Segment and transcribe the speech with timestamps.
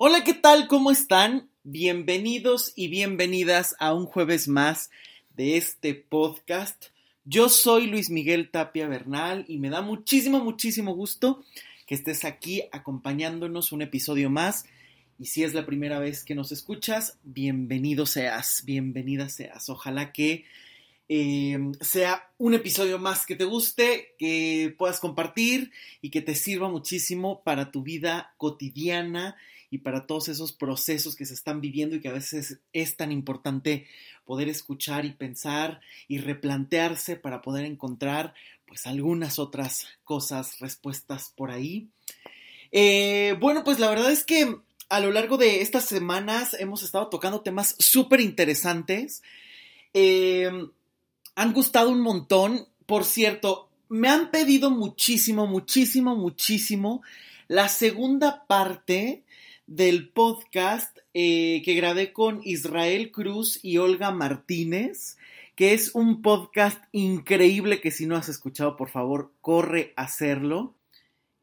[0.00, 0.68] Hola, ¿qué tal?
[0.68, 1.50] ¿Cómo están?
[1.64, 4.90] Bienvenidos y bienvenidas a un jueves más
[5.34, 6.84] de este podcast.
[7.24, 11.42] Yo soy Luis Miguel Tapia Bernal y me da muchísimo, muchísimo gusto
[11.88, 14.66] que estés aquí acompañándonos un episodio más.
[15.18, 19.68] Y si es la primera vez que nos escuchas, bienvenido seas, bienvenida seas.
[19.68, 20.44] Ojalá que
[21.08, 25.72] eh, sea un episodio más que te guste, que puedas compartir
[26.02, 29.36] y que te sirva muchísimo para tu vida cotidiana
[29.70, 33.12] y para todos esos procesos que se están viviendo y que a veces es tan
[33.12, 33.86] importante
[34.24, 38.34] poder escuchar y pensar y replantearse para poder encontrar
[38.66, 41.88] pues algunas otras cosas, respuestas por ahí.
[42.70, 44.56] Eh, bueno, pues la verdad es que
[44.88, 49.22] a lo largo de estas semanas hemos estado tocando temas súper interesantes.
[49.94, 50.50] Eh,
[51.34, 52.68] han gustado un montón.
[52.86, 57.02] Por cierto, me han pedido muchísimo, muchísimo, muchísimo
[57.48, 59.24] la segunda parte
[59.68, 65.18] del podcast eh, que grabé con Israel Cruz y Olga Martínez,
[65.54, 70.74] que es un podcast increíble que si no has escuchado, por favor, corre a hacerlo,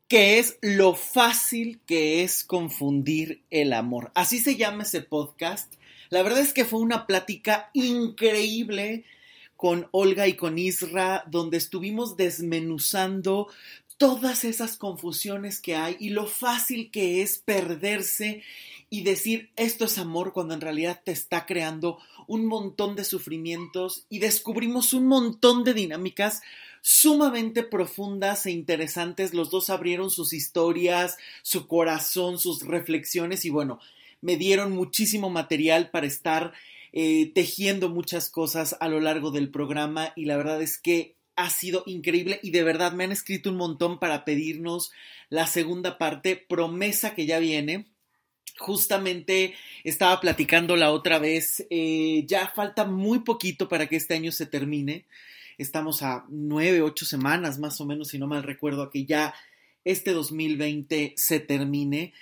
[0.08, 4.12] que es lo fácil que es confundir el amor.
[4.16, 5.76] Así se llama ese podcast.
[6.10, 9.06] La verdad es que fue una plática increíble
[9.56, 13.50] con Olga y con Isra, donde estuvimos desmenuzando
[13.98, 18.44] todas esas confusiones que hay y lo fácil que es perderse
[18.90, 24.06] y decir esto es amor cuando en realidad te está creando un montón de sufrimientos
[24.10, 26.42] y descubrimos un montón de dinámicas
[26.82, 29.34] sumamente profundas e interesantes.
[29.34, 33.80] Los dos abrieron sus historias, su corazón, sus reflexiones y bueno,
[34.22, 36.54] me dieron muchísimo material para estar
[36.94, 41.50] eh, tejiendo muchas cosas a lo largo del programa y la verdad es que ha
[41.50, 44.92] sido increíble y de verdad me han escrito un montón para pedirnos
[45.30, 47.88] la segunda parte, promesa que ya viene.
[48.58, 54.32] Justamente estaba platicando la otra vez, eh, ya falta muy poquito para que este año
[54.32, 55.06] se termine.
[55.58, 59.34] Estamos a nueve, ocho semanas más o menos, si no mal recuerdo, a que ya
[59.84, 62.14] este 2020 se termine.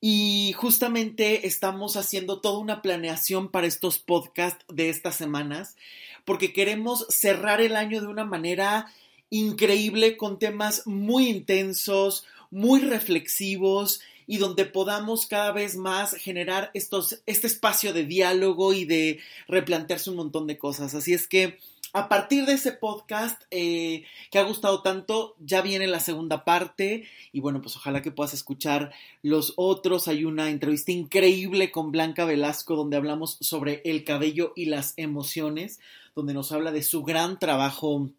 [0.00, 5.76] Y justamente estamos haciendo toda una planeación para estos podcasts de estas semanas
[6.24, 8.86] porque queremos cerrar el año de una manera
[9.30, 17.20] increíble con temas muy intensos, muy reflexivos y donde podamos cada vez más generar estos,
[17.26, 19.18] este espacio de diálogo y de
[19.48, 20.94] replantearse un montón de cosas.
[20.94, 21.58] Así es que
[21.92, 27.04] a partir de ese podcast eh, que ha gustado tanto, ya viene la segunda parte
[27.32, 28.92] y bueno, pues ojalá que puedas escuchar
[29.22, 30.08] los otros.
[30.08, 35.80] Hay una entrevista increíble con Blanca Velasco donde hablamos sobre el cabello y las emociones
[36.14, 38.10] donde nos habla de su gran trabajo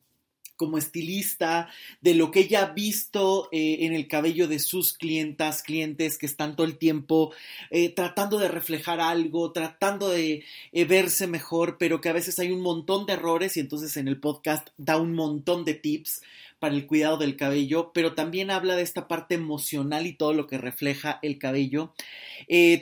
[0.61, 1.69] como estilista,
[2.01, 6.27] de lo que ella ha visto eh, en el cabello de sus clientas, clientes que
[6.27, 7.33] están todo el tiempo
[7.71, 12.51] eh, tratando de reflejar algo, tratando de eh, verse mejor, pero que a veces hay
[12.51, 16.21] un montón de errores y entonces en el podcast da un montón de tips
[16.59, 20.45] para el cuidado del cabello, pero también habla de esta parte emocional y todo lo
[20.45, 21.91] que refleja el cabello.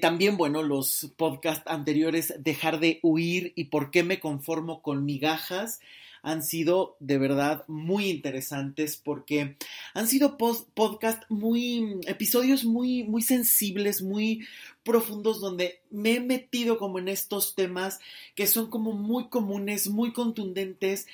[0.01, 5.79] también, bueno, los podcasts anteriores, dejar de huir y por qué me conformo con migajas
[6.22, 9.57] han sido de verdad muy interesantes porque
[9.94, 14.46] han sido podcast muy, episodios muy, muy sensibles, muy
[14.84, 18.00] profundos donde me he metido como en estos temas
[18.35, 21.07] que son como muy comunes, muy contundentes,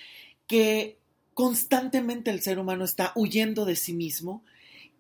[0.48, 0.98] que
[1.34, 4.44] constantemente el ser humano está huyendo de sí mismo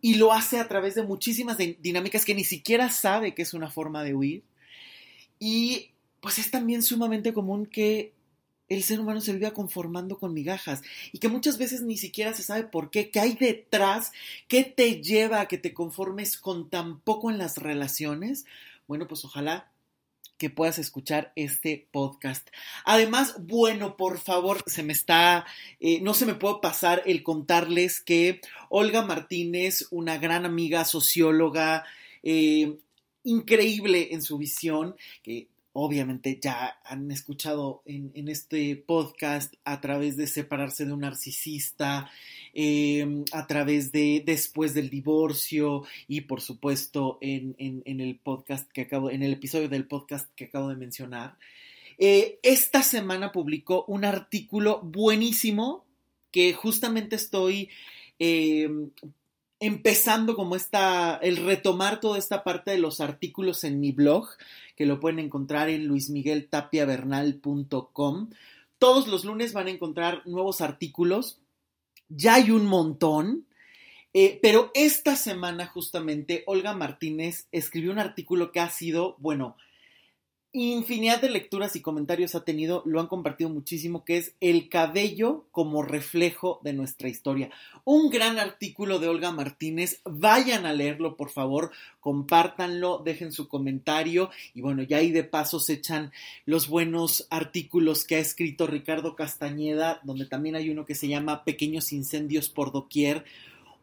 [0.02, 3.72] y lo hace a través de muchísimas dinámicas que ni siquiera sabe que es una
[3.72, 4.44] forma de huir.
[5.40, 5.92] Y
[6.22, 8.14] pues es también sumamente común que
[8.68, 10.82] el ser humano se vive conformando con migajas
[11.12, 14.12] y que muchas veces ni siquiera se sabe por qué, qué hay detrás,
[14.48, 18.46] qué te lleva a que te conformes con tan poco en las relaciones.
[18.88, 19.72] Bueno, pues ojalá
[20.38, 22.50] que puedas escuchar este podcast.
[22.84, 25.46] Además, bueno, por favor, se me está,
[25.80, 31.86] eh, no se me puede pasar el contarles que Olga Martínez, una gran amiga socióloga,
[32.24, 32.78] eh,
[33.24, 40.26] increíble en su visión, que obviamente ya han escuchado en, este podcast a través de
[40.26, 42.10] separarse de un narcisista,
[42.54, 47.56] em, a través de después del divorcio y por supuesto en,
[47.86, 51.38] el podcast que acabo, en el episodio del podcast que acabo de mencionar.
[51.98, 55.84] Eh, esta semana publicó un artículo buenísimo
[56.32, 57.70] que justamente estoy
[58.18, 58.92] em,
[59.60, 64.28] empezando como esta, el retomar toda esta parte de los artículos en mi blog,
[64.76, 68.30] que lo pueden encontrar en luismigueltapiavernal.com.
[68.78, 71.40] Todos los lunes van a encontrar nuevos artículos.
[72.10, 73.48] Ya hay un montón.
[74.14, 79.58] Eh, pero esta semana justamente Olga Martínez escribió un artículo que ha sido, bueno,
[80.64, 85.46] infinidad de lecturas y comentarios ha tenido, lo han compartido muchísimo, que es El cabello
[85.52, 87.50] como reflejo de nuestra historia.
[87.84, 94.30] Un gran artículo de Olga Martínez, vayan a leerlo por favor, compártanlo, dejen su comentario
[94.54, 96.12] y bueno, ya ahí de paso se echan
[96.46, 101.44] los buenos artículos que ha escrito Ricardo Castañeda, donde también hay uno que se llama
[101.44, 103.26] Pequeños incendios por doquier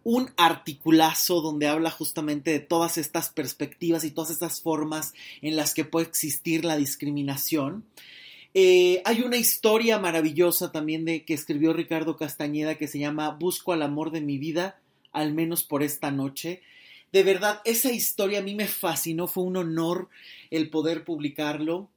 [0.04, 5.74] un articulazo donde habla justamente de todas estas perspectivas y todas estas formas en las
[5.74, 7.84] que puede existir la discriminación.
[8.54, 13.72] Eh, hay una historia maravillosa también de que escribió Ricardo Castañeda que se llama Busco
[13.72, 14.78] al amor de mi vida,
[15.12, 16.62] al menos por esta noche.
[17.12, 20.08] De verdad, esa historia a mí me fascinó, fue un honor
[20.50, 21.88] el poder publicarlo.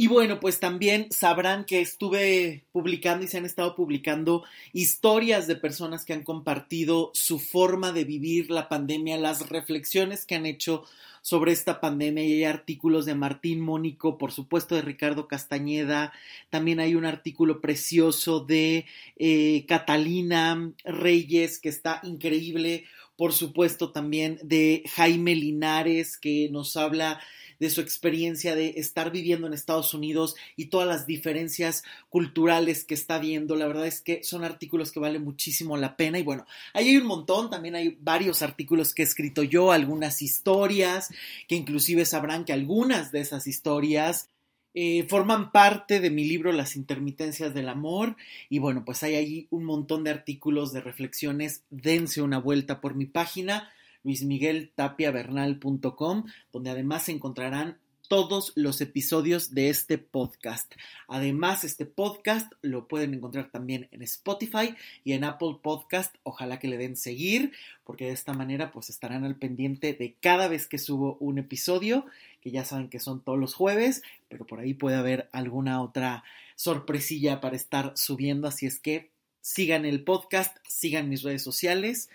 [0.00, 5.56] Y bueno, pues también sabrán que estuve publicando y se han estado publicando historias de
[5.56, 10.84] personas que han compartido su forma de vivir la pandemia, las reflexiones que han hecho
[11.20, 12.24] sobre esta pandemia.
[12.24, 16.14] Y hay artículos de Martín Mónico, por supuesto de Ricardo Castañeda,
[16.48, 18.86] también hay un artículo precioso de
[19.18, 22.86] eh, Catalina Reyes que está increíble,
[23.20, 27.20] por supuesto también de Jaime Linares que nos habla
[27.58, 32.94] de su experiencia de estar viviendo en Estados Unidos y todas las diferencias culturales que
[32.94, 33.56] está viendo.
[33.56, 36.96] La verdad es que son artículos que valen muchísimo la pena y bueno, ahí hay
[36.96, 41.10] un montón, también hay varios artículos que he escrito yo, algunas historias,
[41.46, 44.30] que inclusive sabrán que algunas de esas historias
[44.74, 48.16] eh, forman parte de mi libro Las intermitencias del amor
[48.48, 52.94] y bueno, pues hay ahí un montón de artículos, de reflexiones, dense una vuelta por
[52.94, 53.68] mi página
[54.04, 57.78] luismigueltapiavernal.com, donde además encontrarán
[58.10, 60.74] todos los episodios de este podcast.
[61.06, 64.74] Además, este podcast lo pueden encontrar también en Spotify
[65.04, 66.16] y en Apple Podcast.
[66.24, 67.52] Ojalá que le den seguir,
[67.84, 72.04] porque de esta manera pues estarán al pendiente de cada vez que subo un episodio,
[72.40, 76.24] que ya saben que son todos los jueves, pero por ahí puede haber alguna otra
[76.54, 79.10] sorpresilla para estar subiendo, así es que
[79.42, 82.08] sigan el podcast, sigan mis redes sociales.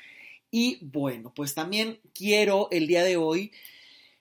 [0.49, 3.51] Y bueno, pues también quiero el día de hoy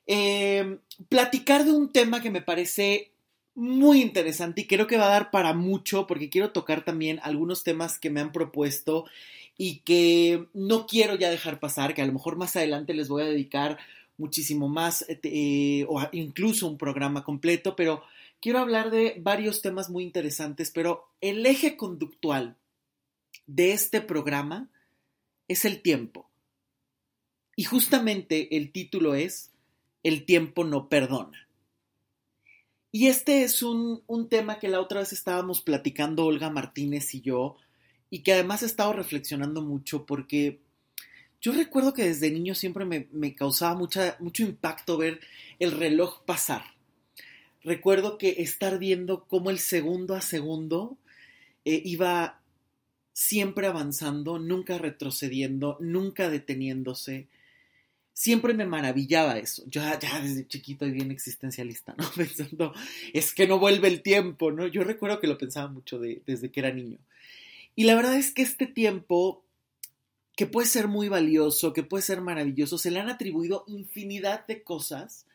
[0.07, 3.13] em, platicar de un tema que me parece
[3.55, 7.63] muy interesante y creo que va a dar para mucho porque quiero tocar también algunos
[7.63, 9.05] temas que me han propuesto
[9.57, 13.23] y que no quiero ya dejar pasar, que a lo mejor más adelante les voy
[13.23, 13.79] a dedicar
[14.17, 18.03] muchísimo más eh, o incluso un programa completo, pero
[18.41, 22.57] quiero hablar de varios temas muy interesantes, pero el eje conductual
[23.47, 24.69] de este programa
[25.49, 26.29] es el tiempo.
[27.57, 29.53] Y justamente el título es
[30.03, 31.45] El tiempo no perdona.
[32.91, 37.57] Y este es un, tema que la otra vez estábamos platicando Olga Martínez y yo,
[38.09, 40.61] y que además he estado reflexionando mucho porque
[41.45, 45.21] yo recuerdo que desde niño siempre me, causaba mucho impacto ver
[45.59, 46.65] el reloj pasar.
[47.63, 50.97] Recuerdo que estar viendo cómo el segundo a segundo
[51.67, 52.41] eh, iba
[53.13, 57.29] siempre avanzando, nunca retrocediendo, nunca deteniéndose.
[58.15, 59.65] Siempre me maravillaba eso.
[59.67, 62.11] Yo ya desde chiquito y bien existencialista, ¿no?
[62.17, 62.73] Pensando,
[63.13, 64.67] es que no vuelve el tiempo, ¿no?
[64.67, 67.01] Yo recuerdo que lo pensaba mucho desde que era niño.
[67.77, 69.44] Y la verdad es que este tiempo,
[70.37, 74.63] que puede ser muy valioso, que puede ser maravilloso, se le han atribuido infinidad de
[74.63, 75.27] cosas.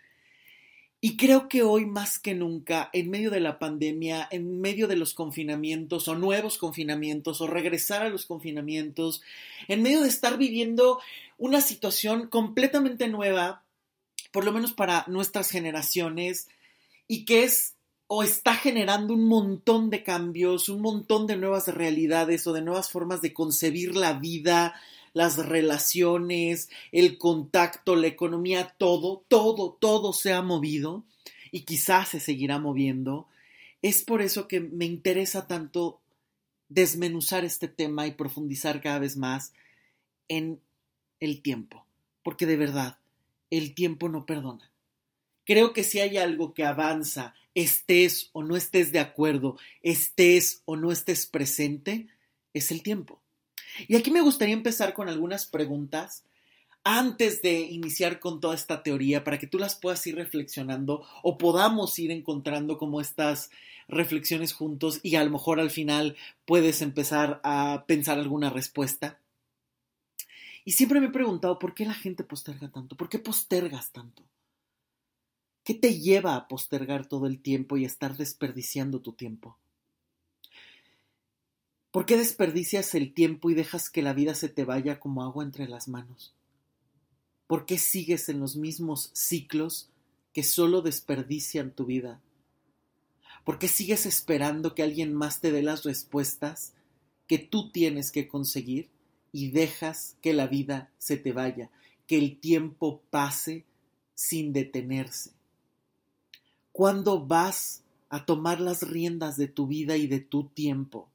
[1.01, 4.97] Y creo que hoy más que nunca, en medio de la pandemia, en medio de
[4.97, 9.21] los confinamientos o nuevos confinamientos o regresar a los confinamientos,
[9.69, 10.99] en medio de estar viviendo
[11.37, 13.63] una situación completamente nueva,
[14.33, 16.49] por lo menos para nuestras generaciones,
[17.07, 17.75] y que es
[18.11, 22.89] o está generando un montón de cambios, un montón de nuevas realidades o de nuevas
[22.89, 24.73] formas de concebir la vida,
[25.13, 31.03] las relaciones, el contacto, la economía, todo, todo, todo se ha movido
[31.51, 33.27] y quizás se seguirá moviendo.
[33.83, 35.99] Es por eso que me interesa tanto
[36.67, 39.53] desmenuzar este tema y profundizar cada vez más
[40.27, 40.59] en
[41.19, 41.85] el tiempo,
[42.23, 42.97] porque de verdad,
[43.51, 44.71] el tiempo no perdona.
[45.45, 50.75] Creo que si hay algo que avanza, estés o no estés de acuerdo, estés o
[50.75, 52.07] no estés presente,
[52.53, 53.21] es el tiempo.
[53.87, 56.23] Y aquí me gustaría empezar con algunas preguntas
[56.83, 61.37] antes de iniciar con toda esta teoría para que tú las puedas ir reflexionando o
[61.37, 63.51] podamos ir encontrando como estas
[63.87, 66.15] reflexiones juntos y a lo mejor al final
[66.45, 69.19] puedes empezar a pensar alguna respuesta.
[70.63, 74.23] Y siempre me he preguntado por qué la gente posterga tanto, por qué postergas tanto.
[75.69, 79.55] ¿Qué te lleva a postergar todo el tiempo y estar desperdiciando tu tiempo?
[81.91, 85.43] ¿Por qué desperdicias el tiempo y dejas que la vida se te vaya como agua
[85.43, 86.33] entre las manos?
[87.45, 89.91] ¿Por qué sigues en los mismos ciclos
[90.33, 92.19] que solo desperdician tu vida?
[93.45, 96.73] ¿Por qué sigues esperando que alguien más te dé las respuestas
[97.27, 98.89] que tú tienes que conseguir
[99.31, 101.69] y dejas que la vida se te vaya,
[102.07, 103.65] que el tiempo pase
[104.15, 105.37] sin detenerse?
[106.79, 111.09] ¿Cuándo vas a tomar las riendas de tu vida y de tu tiempo?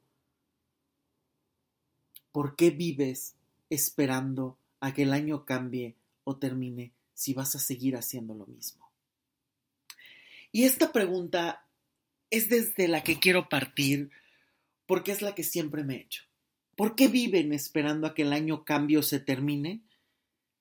[2.31, 3.33] ¿Por qué vives
[3.71, 8.91] esperando a que el año cambie o termine si vas a seguir haciendo lo mismo?
[10.51, 11.65] Y esta pregunta
[12.29, 14.11] es desde la que quiero partir
[14.85, 16.25] porque es la que siempre me he hecho.
[16.75, 19.81] ¿Por qué viven esperando a que el año cambie o se termine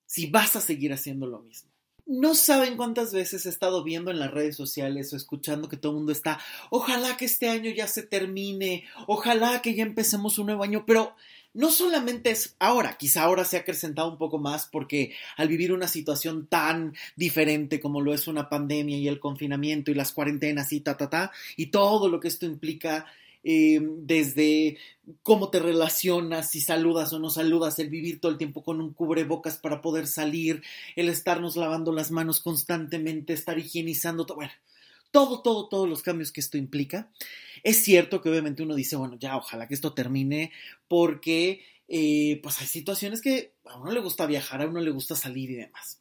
[0.06, 1.73] si vas a seguir haciendo lo mismo?
[2.06, 5.92] No saben cuántas veces he estado viendo en las redes sociales o escuchando que todo
[5.92, 10.46] el mundo está, ojalá que este año ya se termine, ojalá que ya empecemos un
[10.46, 11.14] nuevo año, pero
[11.54, 15.72] no solamente es ahora, quizá ahora se ha acrecentado un poco más porque al vivir
[15.72, 20.72] una situación tan diferente como lo es una pandemia y el confinamiento y las cuarentenas
[20.72, 23.06] y ta, ta, ta, y todo lo que esto implica,
[23.44, 24.78] eh, desde
[25.22, 28.94] cómo te relacionas, si saludas o no saludas, el vivir todo el tiempo con un
[28.94, 30.62] cubrebocas para poder salir,
[30.96, 34.52] el estarnos lavando las manos constantemente, estar higienizando, todo, bueno,
[35.10, 37.10] todo, todo, todos los cambios que esto implica.
[37.62, 40.50] Es cierto que obviamente uno dice, bueno, ya, ojalá que esto termine,
[40.88, 45.14] porque eh, pues hay situaciones que a uno le gusta viajar, a uno le gusta
[45.14, 46.00] salir y demás.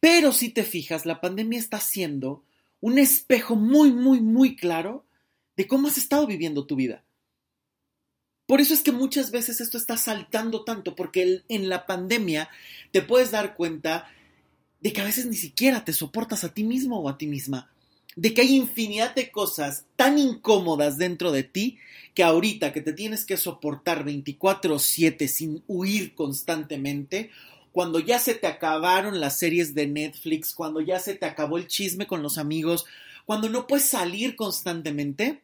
[0.00, 2.44] Pero si te fijas, la pandemia está siendo
[2.80, 5.03] un espejo muy, muy, muy claro
[5.56, 7.04] de cómo has estado viviendo tu vida.
[8.46, 12.50] Por eso es que muchas veces esto está saltando tanto, porque en la pandemia
[12.92, 14.10] te puedes dar cuenta
[14.80, 17.70] de que a veces ni siquiera te soportas a ti mismo o a ti misma
[18.16, 21.78] de que hay infinidad de cosas tan incómodas dentro de ti
[22.14, 27.30] que ahorita que te tienes que soportar 24/7 sin huir constantemente,
[27.72, 31.66] cuando ya se te acabaron las series de Netflix, cuando ya se te acabó el
[31.66, 32.84] chisme con los amigos,
[33.24, 35.42] cuando no puedes salir constantemente,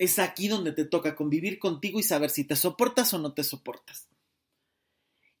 [0.00, 3.44] es aquí donde te toca convivir contigo y saber si te soportas o no te
[3.44, 4.08] soportas.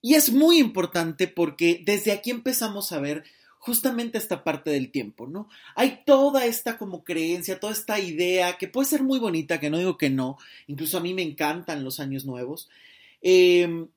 [0.02, 3.24] Y es muy importante porque desde aquí empezamos a ver
[3.58, 5.48] justamente esta parte del tiempo, ¿no?
[5.76, 9.78] Hay toda esta como creencia, toda esta idea que puede ser muy bonita, que no
[9.78, 10.36] digo que no,
[10.66, 12.68] incluso a mí me encantan los años nuevos,
[13.22, 13.88] em,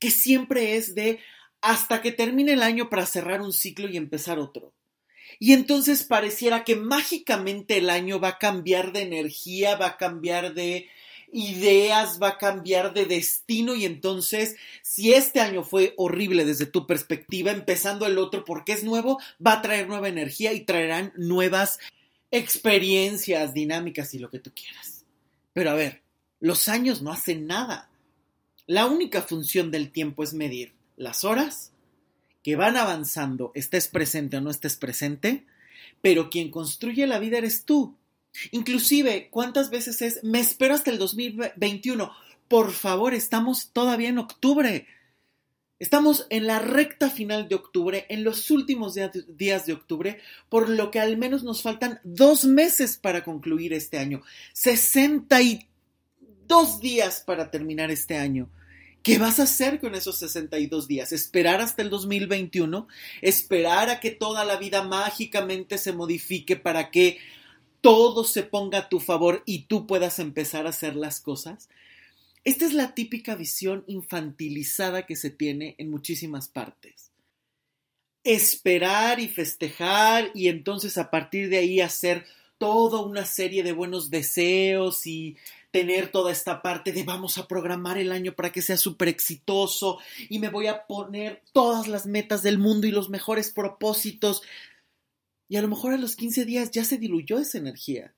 [0.00, 1.20] que siempre es de
[1.60, 4.72] hasta que termine el año para cerrar un ciclo y empezar otro.
[5.38, 10.54] Y entonces pareciera que mágicamente el año va a cambiar de energía, va a cambiar
[10.54, 10.88] de
[11.32, 16.86] ideas, va a cambiar de destino y entonces si este año fue horrible desde tu
[16.86, 21.78] perspectiva, empezando el otro porque es nuevo, va a traer nueva energía y traerán nuevas
[22.30, 25.04] experiencias, dinámicas y lo que tú quieras.
[25.54, 26.02] Pero a ver,
[26.38, 27.88] los años no hacen nada.
[28.66, 31.71] La única función del tiempo es medir las horas
[32.42, 35.46] que van avanzando, estés presente o no estés presente,
[36.00, 37.96] pero quien construye la vida eres tú.
[38.50, 42.12] Inclusive, ¿cuántas veces es, me espero hasta el 2021?
[42.48, 44.88] Por favor, estamos todavía en octubre.
[45.78, 50.92] Estamos en la recta final de octubre, en los últimos días de octubre, por lo
[50.92, 54.22] que al menos nos faltan dos meses para concluir este año.
[54.52, 58.48] 62 días para terminar este año.
[59.02, 61.12] ¿Qué vas a hacer con esos 62 días?
[61.12, 62.86] ¿Esperar hasta el 2021?
[63.20, 67.18] ¿Esperar a que toda la vida mágicamente se modifique para que
[67.82, 71.68] todo se ponga a tu favor y tú puedas empezar a hacer las cosas.
[72.44, 77.10] Esta es la típica visión infantilizada que se tiene en muchísimas partes.
[78.24, 82.24] Esperar y festejar y entonces a partir de ahí hacer
[82.56, 85.36] toda una serie de buenos deseos y
[85.72, 89.98] tener toda esta parte de vamos a programar el año para que sea súper exitoso
[90.28, 94.42] y me voy a poner todas las metas del mundo y los mejores propósitos.
[95.48, 98.14] Y a lo mejor a los 15 días ya se diluyó esa energía,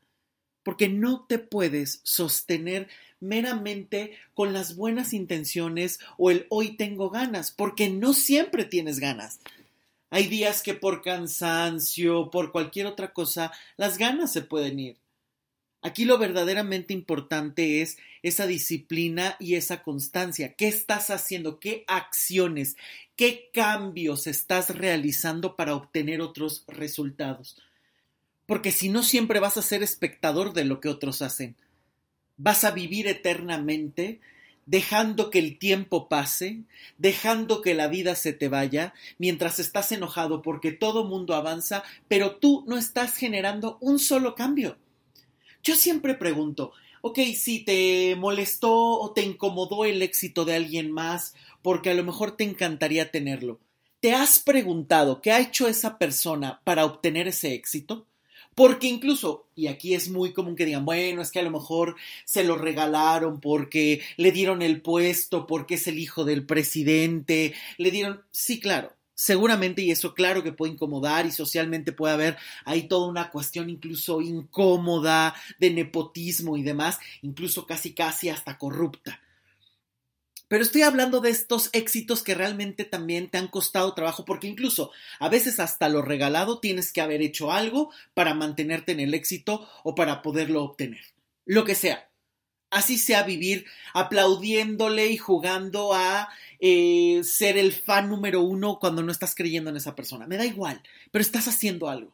[0.64, 2.88] porque no te puedes sostener
[3.20, 9.38] meramente con las buenas intenciones o el hoy tengo ganas, porque no siempre tienes ganas.
[10.11, 15.03] Hay días que por cansancio, por cualquier otra cosa, las ganas se pueden ir.
[15.86, 20.54] Aquí lo verdaderamente importante es esa disciplina y esa constancia.
[20.54, 21.60] ¿Qué estás haciendo?
[21.60, 22.78] ¿Qué acciones?
[23.16, 27.60] ¿Qué cambios estás realizando para obtener otros resultados?
[28.46, 31.54] Porque si no siempre vas a ser espectador de lo que otros hacen.
[32.38, 34.20] Vas a vivir eternamente
[34.64, 36.62] dejando que el tiempo pase,
[36.96, 42.36] dejando que la vida se te vaya, mientras estás enojado porque todo mundo avanza, pero
[42.36, 44.78] tú no estás generando un solo cambio.
[45.64, 51.35] Yo siempre pregunto, ok, si te molestó o te incomodó el éxito de alguien más,
[51.62, 53.61] porque a lo mejor te encantaría tenerlo.
[54.00, 58.06] ¿Te has preguntado qué ha hecho esa persona para obtener ese éxito?
[58.54, 61.97] Porque incluso, y aquí es muy común que digan, bueno, es que a lo mejor
[62.26, 67.90] se lo regalaron porque le dieron el puesto, porque es el hijo del presidente, le
[67.90, 72.88] dieron, sí, claro, seguramente, y eso claro que puede incomodar y socialmente puede haber ahí
[72.88, 79.21] toda una cuestión incluso incómoda de nepotismo y demás, incluso casi casi hasta corrupta.
[80.49, 84.92] Pero estoy hablando de estos éxitos que realmente también te han costado trabajo, porque incluso
[85.18, 89.66] a veces hasta lo regalado tienes que haber hecho algo para mantenerte en el éxito
[89.83, 91.00] o para poderlo obtener.
[91.47, 92.09] Lo que sea.
[92.75, 96.28] Así sea vivir aplaudiéndole y jugando a
[96.61, 100.26] eh, ser el fan número uno cuando no estás creyendo en esa persona.
[100.26, 102.12] Me da igual, pero estás haciendo algo.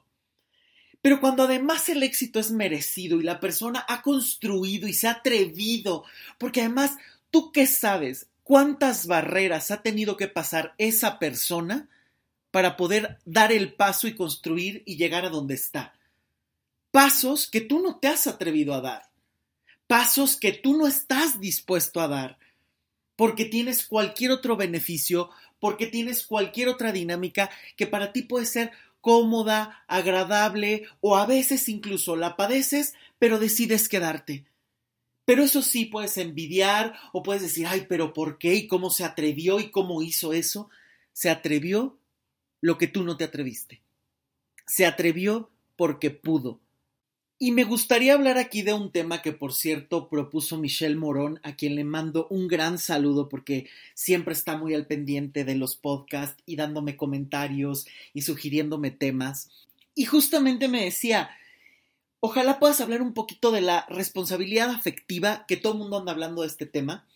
[1.02, 5.12] Pero cuando además el éxito es merecido y la persona ha construido y se ha
[5.12, 6.05] atrevido,
[6.38, 6.97] porque además
[7.31, 11.88] ¿Tú qué sabes cuántas barreras ha tenido que pasar esa persona
[12.50, 15.95] para poder dar el paso y construir y llegar a donde está?
[16.90, 19.10] Pasos que tú no te has atrevido a dar.
[19.90, 22.38] Pasos que tú no estás dispuesto a dar.
[23.16, 28.70] Porque tienes cualquier otro beneficio, porque tienes cualquier otra dinámica que para ti puede ser
[29.00, 34.44] cómoda, agradable o a veces incluso la padeces, pero decides quedarte.
[35.25, 38.54] Pero eso sí puedes envidiar o puedes decir, ay, pero ¿por qué?
[38.54, 39.59] ¿Y cómo se atrevió?
[39.59, 40.70] ¿Y cómo hizo eso?
[41.12, 41.99] Se atrevió
[42.61, 43.82] lo que tú no te atreviste.
[44.68, 46.61] Se atrevió porque pudo.
[47.42, 51.56] Y me gustaría hablar aquí de un tema que, por cierto, propuso Michelle Morón, a
[51.56, 56.42] quien le mando un gran saludo porque siempre está muy al pendiente de los podcasts
[56.44, 59.49] y dándome comentarios y sugiriéndome temas.
[59.94, 61.30] Y justamente me decía,
[62.23, 66.42] Ojalá puedas hablar un poquito de la responsabilidad afectiva, que todo el mundo anda hablando
[66.42, 67.06] de este tema.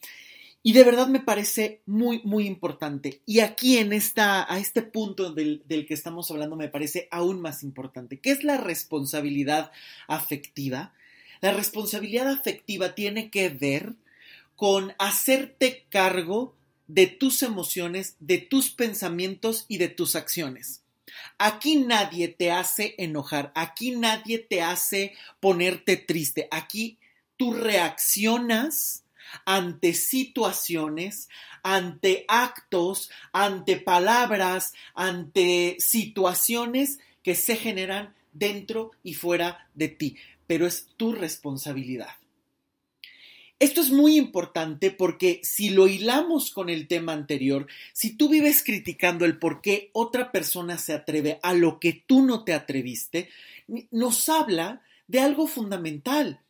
[0.66, 3.21] Y de verdad me parece muy, muy importante.
[3.26, 7.38] Y aquí en esta, a este punto del, del, que estamos hablando me parece aún
[7.42, 8.18] más importante.
[8.18, 9.71] ¿Qué es la responsabilidad
[10.09, 10.94] afectiva?
[11.42, 13.93] La responsabilidad afectiva tiene que ver
[14.56, 16.54] con hacerte cargo
[16.86, 20.80] de tus emociones, de tus pensamientos y de tus acciones.
[21.36, 26.99] Aquí nadie te hace enojar, aquí nadie te hace ponerte triste, aquí
[27.36, 29.03] tú reaccionas
[29.44, 31.28] ante situaciones,
[31.62, 40.16] ante actos, ante palabras, ante situaciones que se generan dentro y fuera de ti,
[40.47, 42.16] pero es tu responsabilidad.
[43.60, 48.62] Esto es muy importante porque si lo hilamos con el tema anterior, si tú vives
[48.62, 53.30] criticando el por qué otra persona se atreve a lo que tú no te atreviste,
[53.90, 56.40] nos habla de algo fundamental.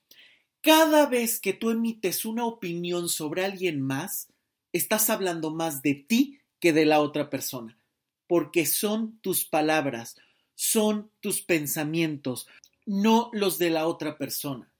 [0.64, 4.28] Cada vez que tú emites una opinión sobre alguien más,
[4.72, 7.78] estás hablando más de ti que de la otra persona,
[8.26, 10.16] porque son tus palabras,
[10.54, 12.48] son tus pensamientos,
[12.86, 14.74] no los de la otra persona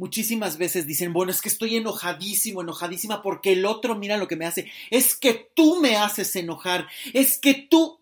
[0.00, 4.36] muchísimas veces dicen, bueno, es que estoy enojadísimo, enojadísima porque el otro mira lo que
[4.36, 4.72] me hace.
[4.88, 8.00] Es que tú me haces enojar, es que tú...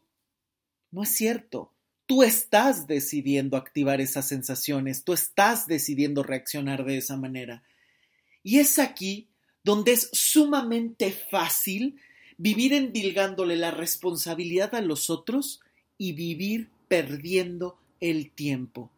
[0.92, 1.74] No es cierto.
[2.08, 7.62] Tú estás decidiendo activar esas sensaciones, tú estás decidiendo reaccionar de esa manera.
[8.42, 9.28] Y es aquí
[9.62, 12.00] donde es sumamente fácil
[12.36, 15.60] vivir endilgándole la responsabilidad a los otros
[15.96, 18.90] y vivir perdiendo el tiempo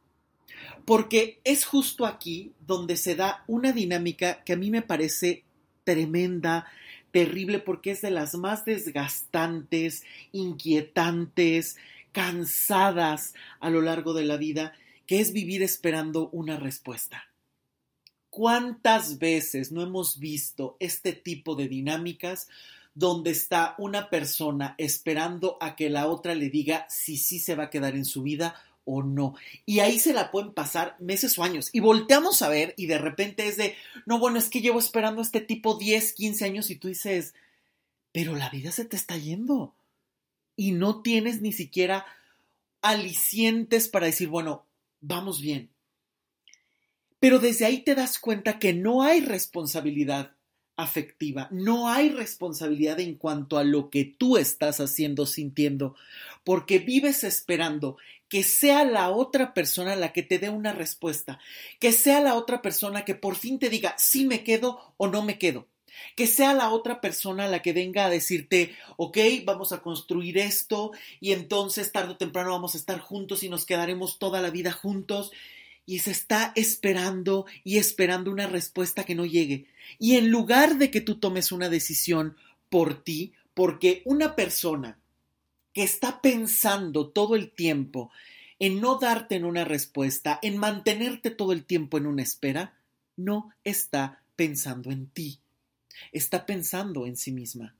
[0.84, 5.44] porque es justo aquí donde se da una dinámica que a mí me parece
[5.84, 6.66] tremenda,
[7.10, 11.76] terrible, porque es de las más desgastantes, inquietantes,
[12.12, 14.72] cansadas a lo largo de la vida,
[15.06, 17.24] que es vivir esperando una respuesta.
[18.30, 22.48] ¿Cuántas veces no hemos visto este tipo de dinámicas
[22.94, 27.64] donde está una persona esperando a que la otra le diga si sí se va
[27.64, 29.34] a quedar en su vida o no.
[29.66, 31.70] Y ahí se la pueden pasar meses o años.
[31.72, 35.20] Y volteamos a ver y de repente es de, no, bueno, es que llevo esperando
[35.20, 37.34] a este tipo 10, 15 años y tú dices,
[38.12, 39.74] pero la vida se te está yendo.
[40.60, 42.04] Y no tienes ni siquiera
[42.82, 44.66] alicientes para decir, bueno,
[45.00, 45.70] vamos bien.
[47.18, 50.36] Pero desde ahí te das cuenta que no hay responsabilidad
[50.76, 55.96] afectiva, no hay responsabilidad en cuanto a lo que tú estás haciendo, sintiendo,
[56.44, 57.96] porque vives esperando
[58.28, 61.40] que sea la otra persona la que te dé una respuesta,
[61.78, 65.22] que sea la otra persona que por fin te diga si me quedo o no
[65.22, 65.69] me quedo.
[66.16, 70.92] Que sea la otra persona la que venga a decirte, ok, vamos a construir esto
[71.20, 74.72] y entonces tarde o temprano vamos a estar juntos y nos quedaremos toda la vida
[74.72, 75.32] juntos.
[75.86, 79.66] y se está esperando y esperando una respuesta que no llegue.
[79.98, 82.36] Y en lugar de que tú tomes una decisión
[82.68, 84.98] por ti, porque una persona
[85.72, 88.10] que está pensando todo el tiempo
[88.58, 92.74] en no darte en una respuesta, en mantenerte todo el tiempo en una espera,
[93.16, 95.40] no está pensando en ti,
[96.12, 97.76] está pensando en sí misma.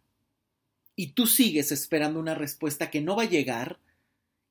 [0.96, 3.80] Y tú sigues esperando una respuesta que no va a llegar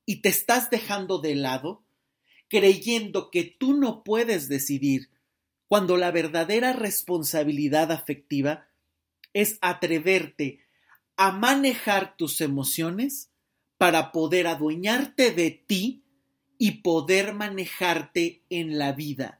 [0.06, 1.84] y te estás dejando de lado,
[2.48, 5.10] creyendo que tú no puedes decidir,
[5.68, 8.66] cuando la verdadera responsabilidad afectiva
[9.32, 10.64] es atreverte
[11.16, 13.30] a manejar tus emociones
[13.78, 16.02] para poder adueñarte de ti
[16.58, 19.38] y poder manejarte en la vida.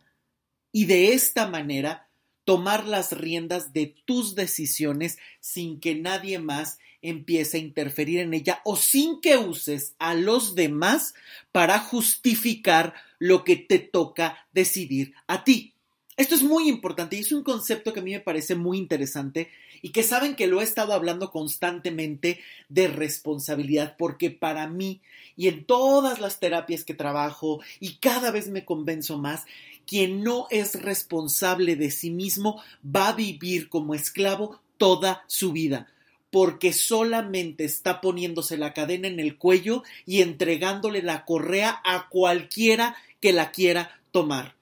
[0.73, 2.10] Y de esta manera
[2.45, 8.61] tomar las riendas de tus decisiones sin que nadie más empiece a interferir en ella
[8.65, 11.15] o sin que uses a los demás
[11.53, 15.75] para justificar lo que te toca decidir a ti.
[16.21, 19.49] Esto es muy importante y es un concepto que a mí me parece muy interesante
[19.81, 25.01] y que saben que lo he estado hablando constantemente de responsabilidad porque para mí
[25.35, 29.47] y en todas las terapias que trabajo y cada vez me convenzo más,
[29.87, 35.89] quien no es responsable de sí mismo va a vivir como esclavo toda su vida
[36.31, 42.95] porque solamente está poniéndose la cadena en el cuello y entregándole la correa a cualquiera
[43.23, 44.60] que la quiera tomar.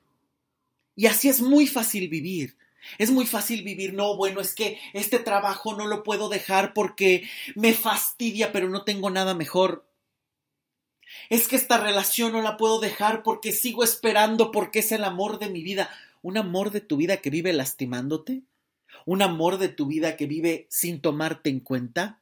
[0.98, 2.58] Y así es muy fácil vivir.
[2.98, 7.28] Es muy fácil vivir, no, bueno, es que este trabajo no lo puedo dejar porque
[7.54, 9.86] me fastidia, pero no tengo nada mejor.
[11.30, 15.38] Es que esta relación no la puedo dejar porque sigo esperando, porque es el amor
[15.38, 15.88] de mi vida.
[16.20, 18.42] ¿Un amor de tu vida que vive lastimándote?
[19.08, 22.20] un amor de tu vida que vive sin tomarte en cuenta,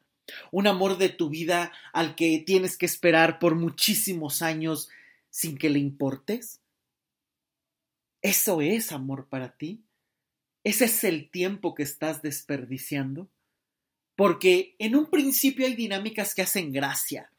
[0.52, 4.88] un amor de tu vida al que tienes que esperar por muchísimos años
[5.28, 6.60] sin que le importes.
[8.26, 9.84] ¿Eso es amor para ti?
[10.64, 13.30] ¿Ese es el tiempo que estás desperdiciando?
[14.16, 17.30] Porque en un principio hay dinámicas que hacen gracia,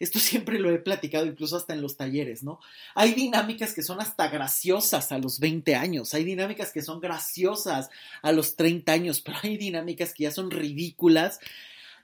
[0.00, 2.58] esto siempre lo he platicado incluso hasta en los talleres, ¿no?
[2.96, 7.88] Hay dinámicas que son hasta graciosas a los 20 años, hay dinámicas que son graciosas
[8.20, 11.38] a los 30 años, pero hay dinámicas que ya son ridículas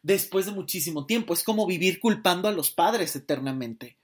[0.04, 1.34] después de muchísimo tiempo.
[1.34, 3.96] Es como vivir culpando a los padres eternamente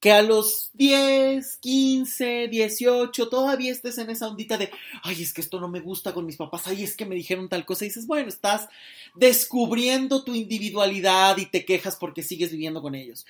[0.00, 4.70] que a los 10, 15, 18 todavía estés en esa ondita de,
[5.02, 7.50] ay, es que esto no me gusta con mis papás, ay, es que me dijeron
[7.50, 8.68] tal cosa, y dices, bueno, estás
[9.14, 13.26] descubriendo tu individualidad y te quejas porque sigues viviendo con ellos.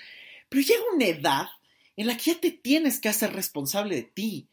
[0.48, 1.48] Pero llega una edad
[1.96, 4.48] en la que ya te tienes que hacer responsable de ti,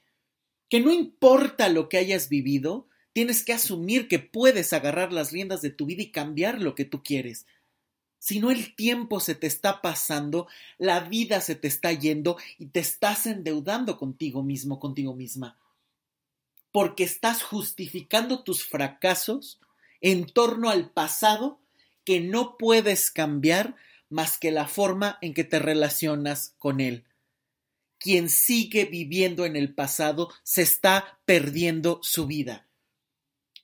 [0.69, 5.61] que no importa lo que hayas vivido, tienes que asumir que puedes agarrar las riendas
[5.61, 7.45] de tu vida y cambiar lo que tú quieres
[8.27, 12.65] si no el tiempo se te está pasando, la vida se te está yendo y
[12.65, 15.57] te estás endeudando contigo mismo, contigo misma.
[16.73, 19.61] Porque estás justificando tus fracasos
[20.01, 21.61] en torno al pasado
[22.03, 23.77] que no puedes cambiar
[24.09, 27.05] más que la forma en que te relacionas con él.
[27.97, 32.66] Quien sigue viviendo en el pasado se está perdiendo su vida.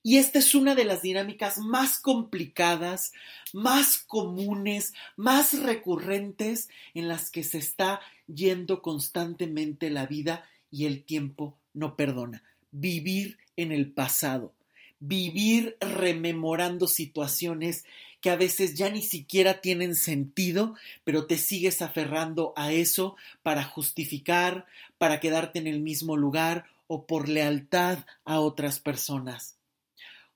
[0.06, 3.12] Y esta es una de las dinámicas más complicadas,
[3.54, 11.04] más comunes, más recurrentes en las que se está yendo constantemente la vida y el
[11.04, 12.42] tiempo no perdona.
[12.70, 14.52] Vivir en el pasado,
[15.00, 17.86] vivir rememorando situaciones
[18.20, 23.64] que a veces ya ni siquiera tienen sentido, pero te sigues aferrando a eso para
[23.64, 24.66] justificar,
[24.98, 29.56] para quedarte en el mismo lugar o por lealtad a otras personas.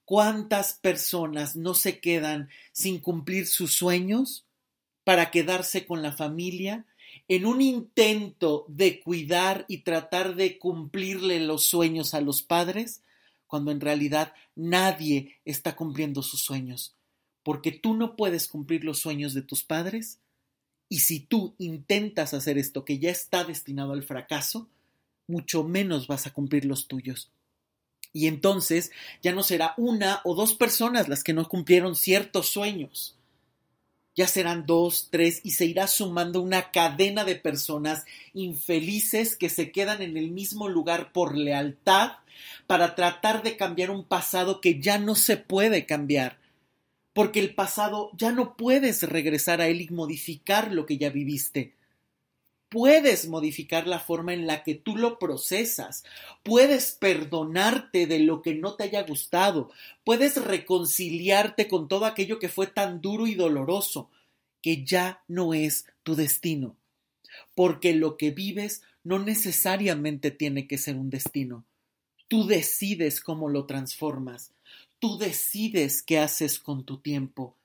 [0.08, 4.46] ¿Cuántas personas no se quedan sin cumplir sus sueños
[5.04, 6.86] para quedarse con la familia
[7.28, 13.02] en un intento de cuidar y tratar de cumplirle los sueños a los padres,
[13.46, 16.96] cuando en realidad nadie está cumpliendo sus sueños?
[17.42, 20.20] Porque tú no puedes cumplir los sueños de tus padres
[20.88, 24.70] y si tú intentas hacer esto que ya está destinado al fracaso,
[25.26, 27.30] mucho menos vas a cumplir los tuyos.
[28.18, 28.90] Y entonces
[29.22, 33.16] ya no será una o dos personas las que no cumplieron ciertos sueños.
[34.16, 39.70] Ya serán dos, tres y se irá sumando una cadena de personas infelices que se
[39.70, 42.14] quedan en el mismo lugar por lealtad
[42.66, 46.40] para tratar de cambiar un pasado que ya no se puede cambiar.
[47.12, 51.77] Porque el pasado ya no puedes regresar a él y modificar lo que ya viviste
[52.68, 56.04] puedes modificar la forma en la que tú lo procesas,
[56.42, 59.70] puedes perdonarte de lo que no te haya gustado,
[60.04, 64.10] puedes reconciliarte con todo aquello que fue tan duro y doloroso,
[64.62, 66.76] que ya no es tu destino.
[67.54, 71.64] porque lo que vives no necesariamente tiene que ser un destino.
[72.28, 74.52] Tú decides cómo lo transformas,
[74.98, 77.56] tú decides qué haces con tu tiempo.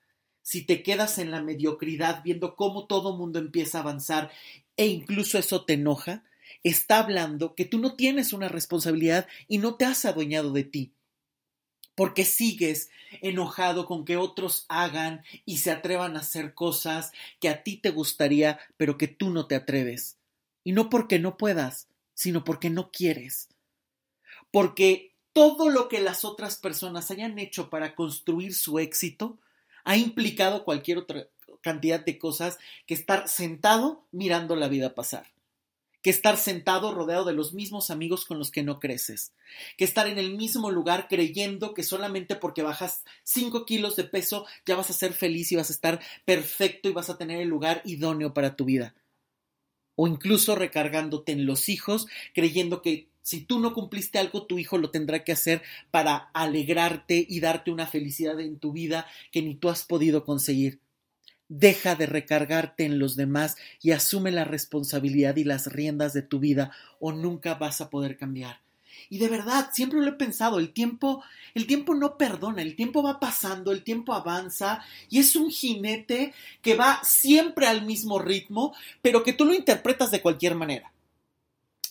[0.42, 4.32] Si te quedas en la mediocridad viendo cómo todo mundo empieza a avanzar
[4.78, 6.24] e incluso eso te enoja,
[6.64, 10.94] está hablando que tú no tienes una responsabilidad y no te has adueñado de ti
[11.96, 12.90] porque sigues
[13.22, 17.92] enojado con que otros hagan y se atrevan a hacer cosas que a ti te
[17.92, 20.18] gustaría, pero que tú no te atreves.
[20.64, 23.50] Y no porque no puedas, sino porque no quieres.
[24.52, 29.40] Porque todo lo que las otras personas hayan hecho para construir su éxito
[29.84, 31.28] ha implicado cualquier otra
[31.64, 35.34] cantidad de cosas que estar sentado mirando la vida pasar
[36.04, 39.34] que estar sentado rodeado de los mismos amigos con los que no creces,
[39.78, 44.46] que estar en el mismo lugar creyendo que solamente porque bajas 5 kilos de peso
[44.66, 47.48] ya vas a ser feliz y vas a estar perfecto y vas a tener el
[47.48, 48.96] lugar idóneo para tu vida.
[49.96, 54.78] O incluso recargándote en los hijos, creyendo que si tú no cumpliste algo, tu hijo
[54.78, 59.56] lo tendrá que hacer para alegrarte y darte una felicidad en tu vida que ni
[59.56, 60.82] tú has podido conseguir.
[61.56, 66.40] Deja de recargarte en los demás y asume la responsabilidad y las riendas de tu
[66.40, 68.60] vida o nunca vas a poder cambiar.
[69.08, 73.04] Y de verdad, siempre lo he pensado, el tiempo, el tiempo no perdona, el tiempo
[73.04, 78.74] va pasando, el tiempo avanza y es un jinete que va siempre al mismo ritmo,
[79.04, 80.92] pero que tú lo interpretas de cualquier manera.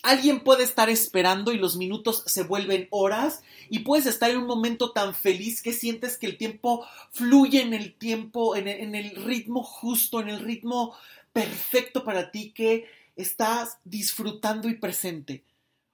[0.02, 4.46] Alguien puede estar esperando y los minutos se vuelven horas y puedes estar en un
[4.46, 9.62] momento tan feliz que sientes que el tiempo fluye en el tiempo, en el, ritmo
[9.62, 10.96] justo, en el ritmo
[11.32, 15.44] perfecto para ti que estás disfrutando y presente.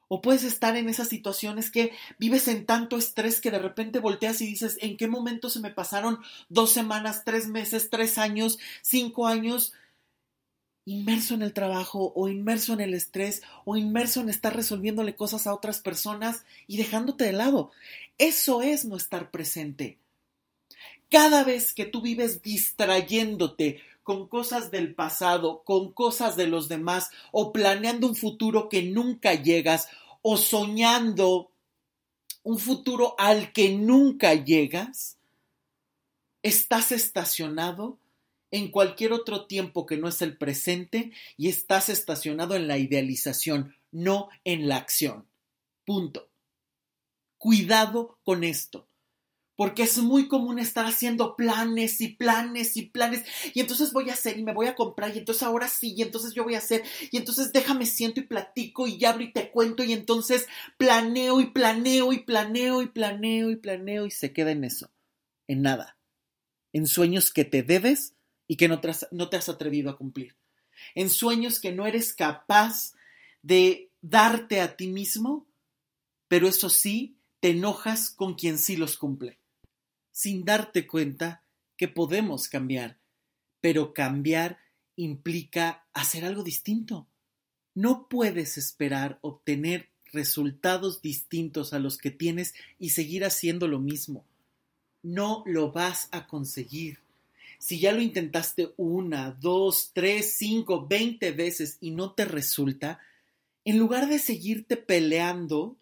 [0.09, 4.41] O puedes estar en esas situaciones que vives en tanto estrés que de repente volteas
[4.41, 9.27] y dices, ¿en qué momento se me pasaron dos semanas, tres meses, tres años, cinco
[9.27, 9.75] años?
[10.91, 15.47] Inmerso en el trabajo o inmerso en el estrés o inmerso en estar resolviéndole cosas
[15.47, 17.71] a otras personas y dejándote de lado.
[18.17, 19.99] Eso es no estar presente.
[21.11, 27.11] Cada vez que tú vives distrayéndote con cosas del pasado, con cosas de los demás,
[27.31, 29.89] o planeando un futuro que nunca llegas,
[30.23, 31.51] o soñando
[32.43, 35.19] un futuro al que nunca llegas,
[36.43, 37.99] estás estacionado
[38.51, 43.75] en cualquier otro tiempo que no es el presente y estás estacionado en la idealización,
[43.91, 45.29] no en la acción.
[45.85, 46.31] Punto.
[47.39, 48.89] Cuidado con esto.
[49.57, 53.25] Porque es muy común estar haciendo planes y planes y planes.
[53.55, 55.15] Y entonces voy a hacer y me voy a comprar.
[55.15, 55.95] Y entonces ahora sí.
[55.97, 56.85] Y entonces yo voy a hacer.
[57.11, 59.83] Y entonces déjame siento y platico y hablo y te cuento.
[59.83, 64.07] Y entonces planeo y planeo y planeo y planeo y planeo.
[64.07, 64.93] Y se queda en eso.
[65.49, 65.99] En nada.
[66.73, 68.15] En sueños que te debes
[68.49, 70.35] y que no te, has, no te has atrevido a cumplir.
[70.97, 72.95] En sueños que no eres capaz
[73.43, 75.47] de darte a ti mismo,
[76.27, 79.39] pero eso sí, te enojas con quien sí los cumple,
[80.11, 81.45] sin darte cuenta
[81.77, 82.99] que podemos cambiar,
[83.61, 84.59] pero cambiar
[84.97, 87.07] implica hacer algo distinto.
[87.75, 94.25] No puedes esperar obtener resultados distintos a los que tienes y seguir haciendo lo mismo.
[95.03, 96.99] No lo vas a conseguir.
[97.59, 103.01] Si ya lo intentaste una, dos, tres, cinco, veinte veces y no te resulta,
[103.65, 105.77] en lugar de seguirte peleando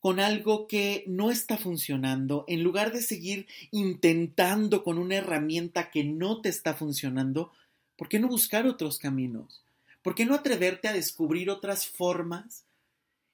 [0.00, 6.04] con algo que no está funcionando, en lugar de seguir intentando con una herramienta que
[6.04, 7.52] no te está funcionando,
[7.96, 9.64] ¿por qué no buscar otros caminos?
[10.02, 12.66] ¿Por qué no atreverte a descubrir otras formas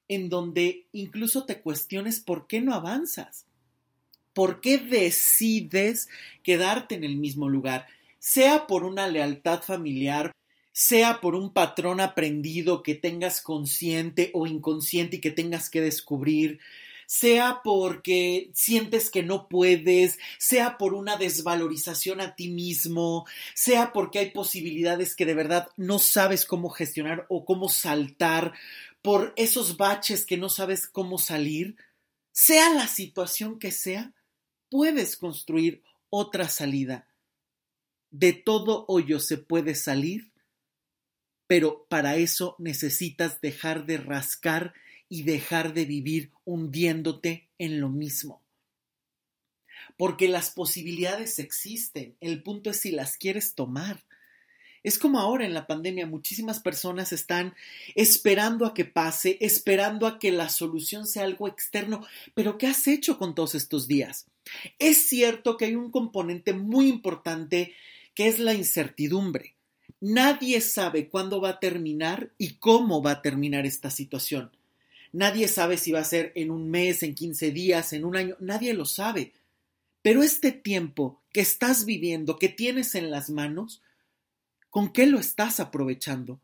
[0.06, 3.46] en donde incluso te cuestiones por qué no avanzas?
[4.32, 6.08] ¿Por qué decides
[6.42, 7.86] quedarte en el mismo lugar?
[8.18, 10.32] Sea por una lealtad familiar,
[10.72, 16.60] sea por un patrón aprendido que tengas consciente o inconsciente y que tengas que descubrir,
[17.06, 24.20] sea porque sientes que no puedes, sea por una desvalorización a ti mismo, sea porque
[24.20, 28.52] hay posibilidades que de verdad no sabes cómo gestionar o cómo saltar,
[29.02, 31.76] por esos baches que no sabes cómo salir,
[32.32, 34.12] sea la situación que sea,
[34.70, 37.06] puedes construir otra salida.
[38.10, 40.32] De todo hoyo se puede salir,
[41.46, 44.72] pero para eso necesitas dejar de rascar
[45.08, 48.42] y dejar de vivir hundiéndote en lo mismo.
[49.96, 54.04] Porque las posibilidades existen, el punto es si las quieres tomar.
[54.82, 57.54] Es como ahora en la pandemia, muchísimas personas están
[57.94, 62.86] esperando a que pase, esperando a que la solución sea algo externo, pero ¿qué has
[62.86, 64.29] hecho con todos estos días?
[64.78, 67.74] Es cierto que hay un componente muy importante
[68.14, 69.54] que es la incertidumbre,
[70.00, 74.50] Nadie sabe cuándo va a terminar y cómo va a terminar esta situación.
[75.12, 78.36] Nadie sabe si va a ser en un mes, en 15 días, en un año.
[78.40, 79.34] Nadie lo sabe.
[80.00, 83.82] Pero este tiempo que estás viviendo, que tienes en las manos,
[84.70, 86.40] ¿con qué lo estás aprovechando?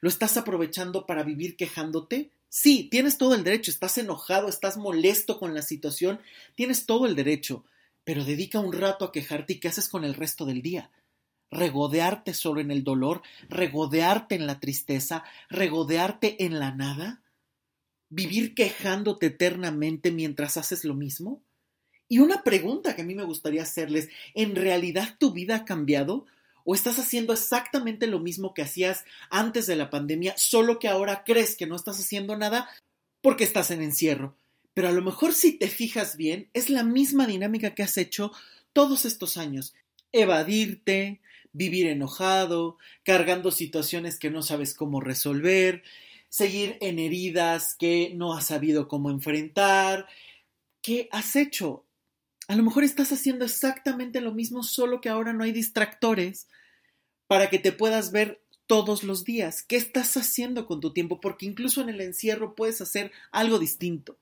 [0.00, 2.30] ¿Lo estás aprovechando para vivir quejándote?
[2.56, 6.20] Sí, tienes todo el derecho, estás enojado, estás molesto con la situación,
[6.54, 7.64] tienes todo el derecho,
[8.04, 10.92] pero dedica un rato a quejarte y qué haces con el resto del día.
[11.50, 17.24] Regodearte solo en el dolor, regodearte en la tristeza, regodearte en la nada,
[18.08, 21.42] vivir quejándote eternamente mientras haces lo mismo.
[22.06, 26.24] Y una pregunta que a mí me gustaría hacerles, ¿en realidad tu vida ha cambiado?
[26.64, 31.22] ¿O estás haciendo exactamente lo mismo que hacías antes de la pandemia, solo que ahora
[31.24, 32.68] crees que no estás haciendo nada
[33.20, 34.36] porque estás en encierro?
[34.72, 38.32] Pero a lo mejor si te fijas bien, es la misma dinámica que has hecho
[38.72, 39.74] todos estos años.
[40.10, 41.20] Evadirte,
[41.52, 45.82] vivir enojado, cargando situaciones que no sabes cómo resolver,
[46.28, 50.08] seguir en heridas que no has sabido cómo enfrentar.
[50.82, 51.83] ¿Qué has hecho?
[52.46, 56.46] A lo mejor estás haciendo exactamente lo mismo, solo que ahora no hay distractores
[57.26, 59.62] para que te puedas ver todos los días.
[59.62, 61.20] ¿Qué estás haciendo con tu tiempo?
[61.20, 64.16] Porque incluso en el encierro puedes hacer algo distinto.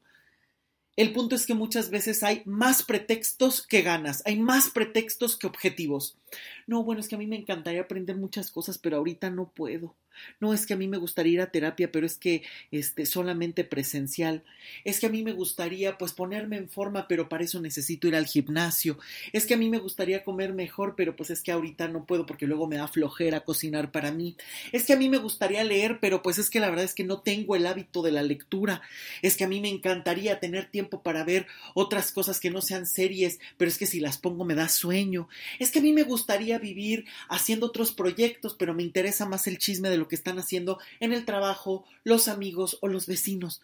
[0.95, 5.47] El punto es que muchas veces hay más pretextos que ganas, hay más pretextos que
[5.47, 6.19] objetivos.
[6.67, 9.95] No, bueno, es que a mí me encantaría aprender muchas cosas, pero ahorita no puedo.
[10.41, 13.65] No es que a mí me gustaría ir a terapia, pero es que este solamente
[13.65, 14.43] presencial.
[14.85, 18.17] Es que a mí me gustaría pues ponerme en forma, pero para eso necesito ir
[18.17, 18.99] al gimnasio.
[19.33, 22.27] Es que a mí me gustaría comer mejor, pero pues es que ahorita no puedo
[22.27, 24.37] porque luego me da flojera cocinar para mí.
[24.73, 27.05] Es que a mí me gustaría leer, pero pues es que la verdad es que
[27.05, 28.83] no tengo el hábito de la lectura.
[29.23, 32.87] Es que a mí me encantaría tener tiempo para ver otras cosas que no sean
[32.87, 35.29] series, pero es que si las pongo me da sueño.
[35.59, 39.59] Es que a mí me gustaría vivir haciendo otros proyectos, pero me interesa más el
[39.59, 43.63] chisme de lo que están haciendo en el trabajo, los amigos o los vecinos.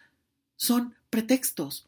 [0.55, 1.85] Son pretextos.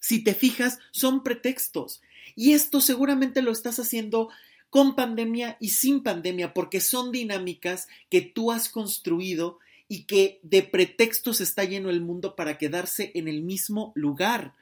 [0.00, 2.02] Si te fijas, son pretextos.
[2.34, 4.30] Y esto seguramente lo estás haciendo
[4.68, 10.64] con pandemia y sin pandemia, porque son dinámicas que tú has construido y que de
[10.64, 14.54] pretextos está lleno el mundo para quedarse en el mismo lugar.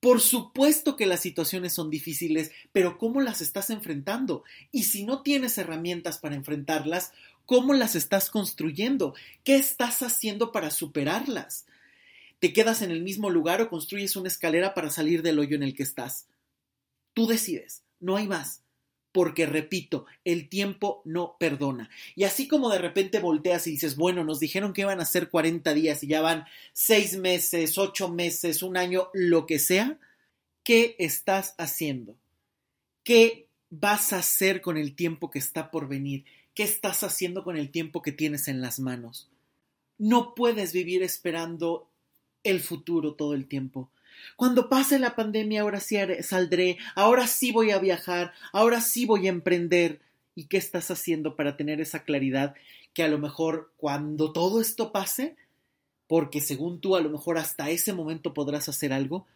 [0.00, 4.44] Por supuesto que las situaciones son difíciles, pero ¿cómo las estás enfrentando?
[4.70, 7.12] Y si no tienes herramientas para enfrentarlas,
[7.48, 9.14] ¿cómo las estás construyendo?
[9.42, 11.64] ¿Qué estás haciendo para superarlas?
[12.40, 15.62] ¿Te quedas en el mismo lugar o construyes una escalera para salir del hoyo en
[15.62, 16.26] el que estás?
[17.14, 18.62] Tú decides, no hay más
[19.12, 21.88] porque repito, el tiempo no perdona.
[22.14, 25.30] Y así como de repente volteas y dices, bueno, nos dijeron que iban a ser
[25.30, 29.98] 40 días y ya van 6 meses, 8 meses, un año, lo que sea,
[30.62, 32.18] ¿qué estás haciendo?
[33.02, 36.26] ¿Qué vas a hacer con el tiempo que está por venir?
[36.58, 39.28] ¿Qué estás haciendo con el tiempo que tienes en las manos?
[39.96, 41.88] No puedes vivir esperando
[42.42, 43.92] el futuro todo el tiempo.
[44.34, 49.28] Cuando pase la pandemia, ahora sí saldré, ahora sí voy a viajar, ahora sí voy
[49.28, 50.00] a emprender.
[50.34, 52.56] ¿Y qué estás haciendo para tener esa claridad
[52.92, 55.36] que a lo mejor cuando todo esto pase,
[56.08, 59.28] porque según tú a lo mejor hasta ese momento podrás hacer algo,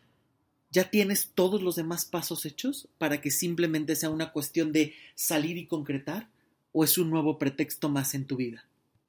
[0.72, 5.56] ya tienes todos los demás pasos hechos para que simplemente sea una cuestión de salir
[5.56, 6.32] y concretar
[6.72, 8.64] o es un nuevo pretexto más en tu vida?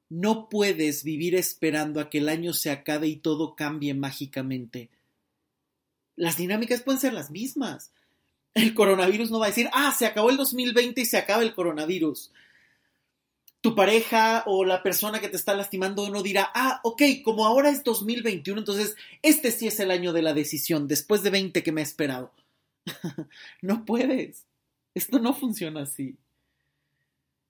[0.10, 4.89] No puedes vivir esperando a que el año se acabe y todo cambie mágicamente
[6.15, 7.91] las dinámicas pueden ser las mismas.
[8.54, 11.56] El coronavirus no va a decir, ah, se acabó el 2020 y se acaba el
[11.56, 12.32] coronavirus.
[13.62, 17.69] Tu pareja o la persona que te está lastimando no dirá, ah, ok, como ahora
[17.69, 21.71] es 2021, entonces este sí es el año de la decisión, después de 20 que
[21.71, 22.32] me he esperado.
[23.62, 24.45] no puedes.
[24.93, 26.15] Esto no funciona así.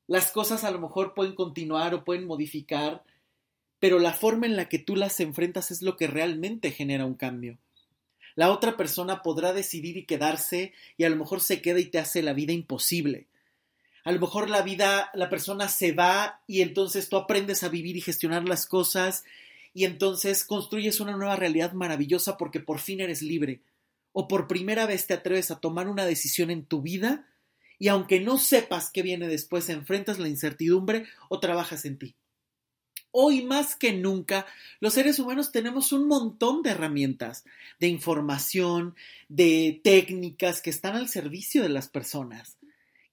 [0.07, 3.03] Las cosas a lo mejor pueden continuar o pueden modificar,
[3.79, 7.15] pero la forma en la que tú las enfrentas es lo que realmente genera un
[7.15, 7.57] cambio.
[8.35, 11.99] La otra persona podrá decidir y quedarse y a lo mejor se queda y te
[11.99, 13.27] hace la vida imposible.
[14.03, 17.95] A lo mejor la vida, la persona se va y entonces tú aprendes a vivir
[17.95, 19.23] y gestionar las cosas
[19.73, 23.61] y entonces construyes una nueva realidad maravillosa porque por fin eres libre.
[24.11, 27.27] O por primera vez te atreves a tomar una decisión en tu vida
[27.79, 32.15] y aunque no sepas qué viene después, enfrentas la incertidumbre o trabajas en ti.
[33.11, 34.47] Hoy más que nunca,
[34.79, 37.43] los seres humanos tenemos un montón de herramientas,
[37.79, 38.95] de información,
[39.29, 42.57] de técnicas que están al servicio de las personas.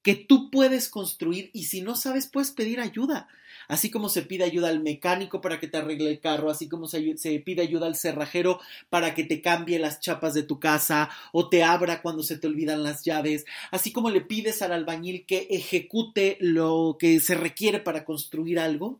[0.02, 3.28] que tú puedes construir y si no sabes puedes pedir ayuda.
[3.70, 6.88] Así como se pide ayuda al mecánico para que te arregle el carro, así como
[6.88, 7.00] se,
[7.38, 8.58] pide ayuda al cerrajero
[8.88, 12.48] para que te cambie las chapas de tu casa o te abra cuando se te
[12.48, 17.78] olvidan las llaves, así como le pides al albañil que ejecute lo que se requiere
[17.78, 18.98] para construir algo,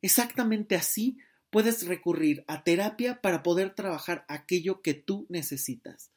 [0.00, 1.18] exactamente así
[1.50, 6.10] puedes recurrir a terapia para poder trabajar aquello que tú necesitas.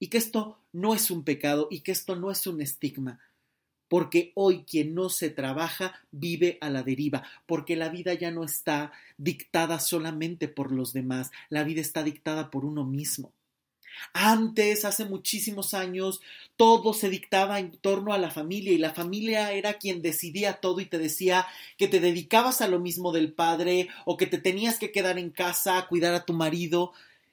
[0.00, 3.20] Y que esto no es un pecado y que esto no es un estigma,
[3.88, 8.44] porque hoy quien no se trabaja vive a la deriva, porque la vida ya no
[8.44, 13.32] está dictada solamente por los demás, la vida está dictada por uno mismo.
[14.12, 16.20] Antes, hace muchísimos años,
[16.56, 20.80] todo se dictaba en torno a la familia y la familia era quien decidía todo
[20.80, 24.78] y te decía que te dedicabas a lo mismo del padre o que te tenías
[24.78, 26.92] que quedar en casa a cuidar a tu marido.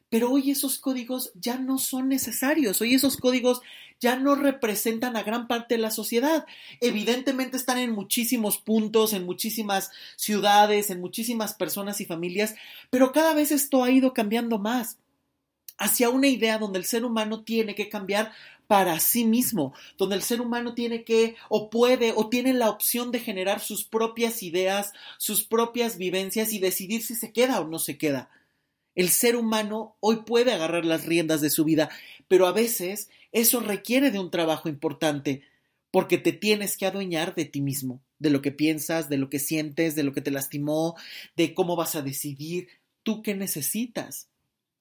[0.10, 3.62] Pero hoy esos códigos ya no son necesarios, hoy esos códigos
[4.00, 6.46] ya no representan a gran parte de la sociedad.
[6.82, 12.56] Evidentemente están en muchísimos puntos, en muchísimas ciudades, en muchísimas personas y familias,
[12.90, 14.98] pero cada vez esto ha ido cambiando más
[15.78, 18.32] hacia una idea donde el ser humano tiene que cambiar
[18.68, 23.12] para sí mismo, donde el ser humano tiene que o puede o tiene la opción
[23.12, 27.80] de generar sus propias ideas, sus propias vivencias y decidir si se queda o no
[27.80, 28.30] se queda.
[28.96, 31.90] El ser humano hoy puede agarrar las riendas de su vida,
[32.30, 35.44] pero a veces eso requiere de un trabajo importante,
[35.92, 39.40] porque te tienes que adueñar de ti mismo, de lo que piensas, de lo que
[39.40, 40.96] sientes, de lo que te lastimó,
[41.36, 42.70] de cómo vas a decidir,
[43.04, 44.30] tú qué necesitas.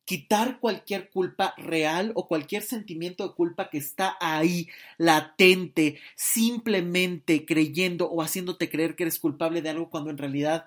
[0.05, 8.11] Quitar cualquier culpa real o cualquier sentimiento de culpa que está ahí, latente, simplemente creyendo
[8.11, 10.67] o haciéndote creer que eres culpable de algo cuando en realidad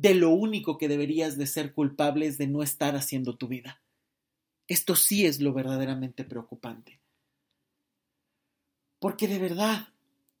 [0.00, 3.82] de lo único que deberías de ser culpable es de no estar haciendo tu vida.
[4.66, 7.00] Esto sí es lo verdaderamente preocupante.
[8.98, 9.88] Porque de verdad,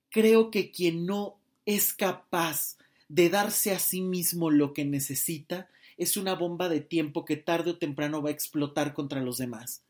[0.08, 1.36] creo que quien no
[1.66, 2.78] es capaz
[3.10, 7.72] de darse a sí mismo lo que necesita, es una bomba de tiempo que tarde
[7.72, 9.82] o temprano va a explotar contra los demás.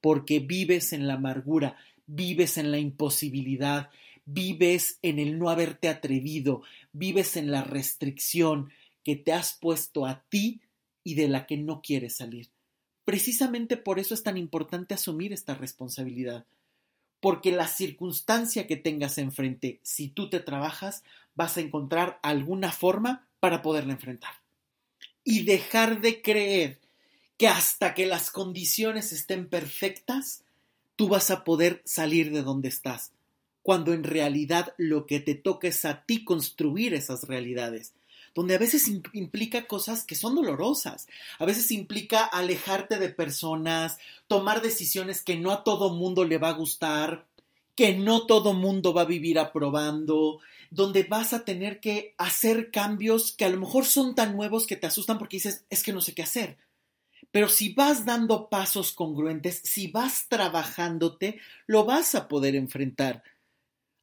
[0.00, 1.76] Porque vives en la amargura,
[2.06, 3.90] vives en la imposibilidad,
[4.24, 8.70] vives en el no haberte atrevido, vives en la restricción
[9.08, 10.60] que te has puesto a ti
[11.02, 12.50] y de la que no quieres salir.
[13.06, 16.44] Precisamente por eso es tan importante asumir esta responsabilidad,
[17.18, 21.04] porque la circunstancia que tengas enfrente, si tú te trabajas,
[21.34, 24.34] vas a encontrar alguna forma para poderla enfrentar
[25.24, 26.78] y dejar de creer
[27.38, 30.44] que hasta que las condiciones estén perfectas,
[30.96, 33.12] tú vas a poder salir de donde estás,
[33.62, 37.94] cuando en realidad lo que te toca es a ti construir esas realidades,
[38.34, 41.08] donde a veces implica cosas que son dolorosas,
[41.38, 46.50] a veces implica alejarte de personas, tomar decisiones que no a todo mundo le va
[46.50, 47.26] a gustar,
[47.74, 53.32] que no todo mundo va a vivir aprobando, donde vas a tener que hacer cambios
[53.32, 56.00] que a lo mejor son tan nuevos que te asustan porque dices, es que no
[56.00, 56.58] sé qué hacer.
[57.30, 63.22] Pero si vas dando pasos congruentes, si vas trabajándote, lo vas a poder enfrentar.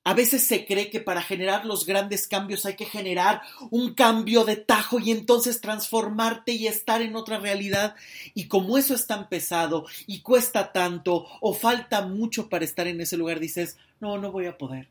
[0.05, 4.45] A veces se cree que para generar los grandes cambios hay que generar un cambio
[4.45, 7.95] de tajo y entonces transformarte y estar en otra realidad.
[8.33, 13.01] Y como eso es tan pesado y cuesta tanto o falta mucho para estar en
[13.01, 14.87] ese lugar, dices, no, no voy a poder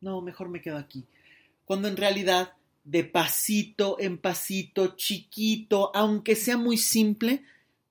[0.00, 1.04] no, mejor me quedo aquí.
[1.64, 2.52] Cuando en realidad,
[2.84, 7.42] de pasito en pasito, chiquito, aunque sea muy simple,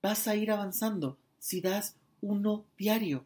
[0.02, 3.24] vas a ir avanzando si das uno diario,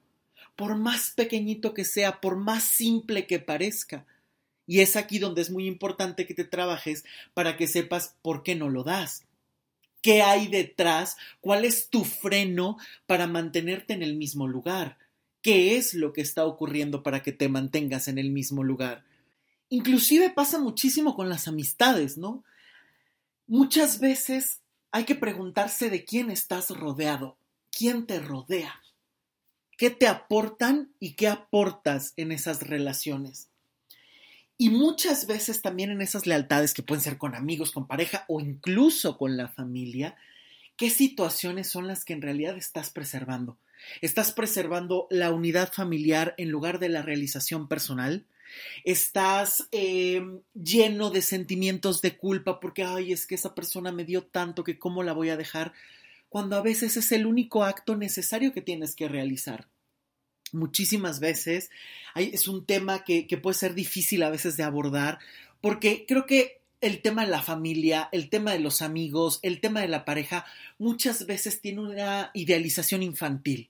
[0.60, 4.06] por más pequeñito que sea, por más simple que parezca.
[4.68, 7.04] Y es aquí donde es muy importante que te trabajes
[7.34, 9.24] para que sepas por qué no lo das.
[10.02, 11.16] ¿Qué hay detrás?
[11.40, 14.96] ¿Cuál es tu freno para mantenerte en el mismo lugar?
[15.42, 19.04] qué es lo que está ocurriendo para que te mantengas en el mismo lugar.
[19.68, 22.44] Inclusive pasa muchísimo con las amistades, ¿no?
[23.46, 27.36] Muchas veces hay que preguntarse de quién estás rodeado,
[27.70, 28.79] quién te rodea,
[29.80, 33.48] qué te aportan y qué aportas en esas relaciones.
[34.58, 38.40] Y muchas veces también en esas lealtades que pueden ser con amigos, con pareja o
[38.40, 40.16] incluso con la familia,
[40.76, 43.56] qué situaciones son las que en realidad estás preservando
[44.02, 48.26] Estás preservando la unidad familiar en lugar de la realización personal.
[48.84, 54.24] Estás em, lleno de sentimientos de culpa porque, ay, es que esa persona me dio
[54.24, 55.72] tanto que cómo la voy a dejar,
[56.30, 59.68] cuando a veces es el único acto necesario que tienes que realizar.
[60.52, 61.70] Muchísimas veces
[62.14, 65.18] es un tema que, puede ser difícil a veces de abordar
[65.60, 69.80] porque creo que el tema de la familia, el tema de los amigos, el tema
[69.80, 70.46] de la pareja,
[70.78, 73.68] muchas veces tiene una idealización infantil.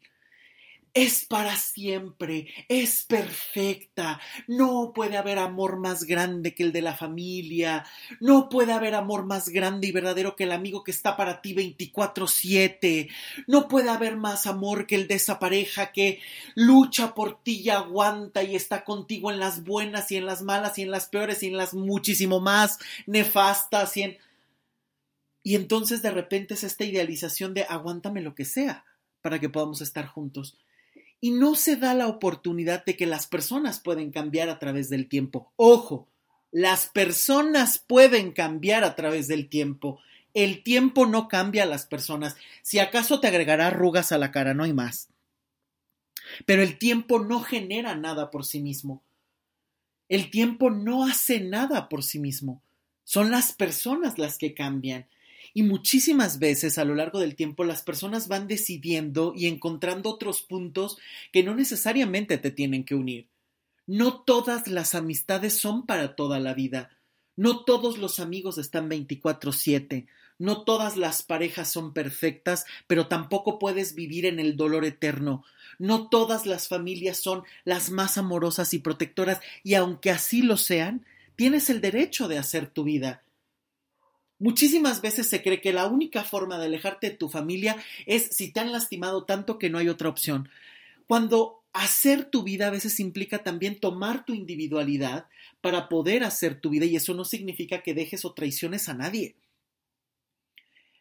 [0.94, 6.96] Es para siempre, es perfecta, no puede haber amor más grande que el de la
[6.96, 7.84] familia,
[8.18, 11.54] no puede haber amor más grande y verdadero que el amigo que está para ti
[11.54, 13.08] 24/7,
[13.46, 16.20] no puede haber más amor que el de esa pareja que
[16.54, 20.78] lucha por ti y aguanta y está contigo en las buenas y en las malas
[20.78, 24.18] y en las peores y en las muchísimo más nefastas y en...
[25.42, 28.84] Y entonces de repente es esta idealización de aguántame lo que sea
[29.22, 30.58] para que podamos estar juntos
[31.20, 35.08] y no se da la oportunidad de que las personas pueden cambiar a través del
[35.08, 35.52] tiempo.
[35.56, 36.08] Ojo,
[36.50, 40.00] las personas pueden cambiar a través del tiempo.
[40.32, 42.36] El tiempo no cambia a las personas.
[42.62, 45.08] Si acaso te agregará arrugas a la cara, no hay más.
[46.46, 49.02] Pero el tiempo no genera nada por sí mismo.
[50.08, 52.62] El tiempo no hace nada por sí mismo.
[53.04, 55.06] Son las personas las que cambian.
[55.54, 60.42] Y muchísimas veces a lo largo del tiempo las personas van decidiendo y encontrando otros
[60.42, 60.98] puntos
[61.32, 63.28] que no necesariamente te tienen que unir.
[63.86, 66.90] No todas las amistades son para toda la vida.
[67.36, 70.06] No todos los amigos están 24/7.
[70.38, 75.44] No todas las parejas son perfectas, pero tampoco puedes vivir en el dolor eterno.
[75.78, 81.04] No todas las familias son las más amorosas y protectoras, y aunque así lo sean,
[81.36, 83.22] tienes el derecho de hacer tu vida.
[84.40, 87.76] Muchísimas veces se cree que la única forma de alejarte de tu familia
[88.06, 90.48] es si te han lastimado tanto que no hay otra opción.
[91.06, 95.26] Cuando hacer tu vida a veces implica también tomar tu individualidad
[95.60, 99.36] para poder hacer tu vida y eso no significa que dejes o traiciones a nadie.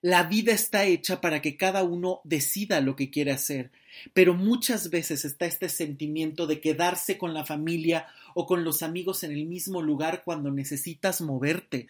[0.01, 3.71] La vida está hecha para que cada uno decida lo que quiere hacer,
[4.13, 9.23] pero muchas veces está este sentimiento de quedarse con la familia o con los amigos
[9.23, 11.87] en el mismo lugar cuando necesitas moverte,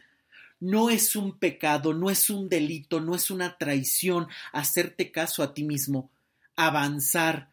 [0.60, 5.53] no es un pecado, no es un delito, no es una traición hacerte caso a
[5.53, 6.10] ti mismo,
[6.55, 7.49] avanzar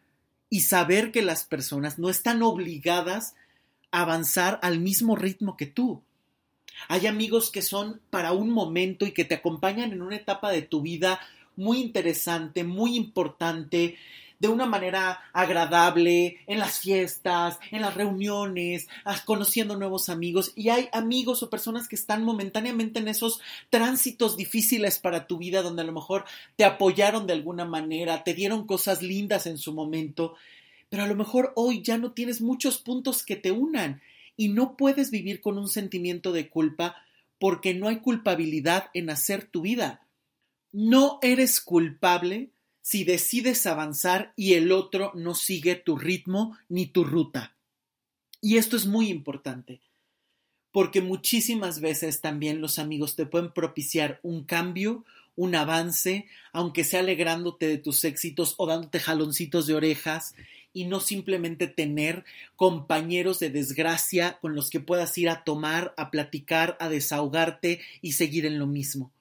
[0.49, 3.35] y saber que las personas no están obligadas
[3.91, 6.01] a avanzar al mismo ritmo que tú.
[6.89, 10.61] Hay amigos que son para un momento y que te acompañan en una etapa de
[10.61, 11.19] tu vida
[11.55, 13.97] muy interesante, muy importante,
[14.39, 18.87] de una manera agradable, en las fiestas, en las reuniones,
[19.25, 20.51] conociendo nuevos amigos.
[20.55, 25.61] Y hay amigos o personas que están momentáneamente en esos tránsitos difíciles para tu vida,
[25.61, 26.25] donde a lo mejor
[26.55, 30.35] te apoyaron de alguna manera, te dieron cosas lindas en su momento,
[30.89, 34.01] pero a lo mejor hoy ya no tienes muchos puntos que te unan
[34.35, 36.95] y no puedes vivir con un sentimiento de culpa
[37.39, 40.07] porque no hay culpabilidad en hacer tu vida.
[40.71, 42.51] No eres culpable
[42.87, 47.53] si decides avanzar y el otro no sigue tu ritmo ni tu ruta.
[48.39, 49.81] Y esto es muy importante,
[50.71, 55.03] porque muchísimas veces también los amigos te pueden propiciar un cambio,
[55.35, 60.33] un avance, aunque sea alegrándote de tus éxitos o dándote jaloncitos de orejas,
[60.71, 62.23] y no simplemente tener
[62.55, 68.13] compañeros de desgracia con los que puedas ir a tomar, a platicar, a desahogarte y
[68.13, 69.11] seguir en lo mismo.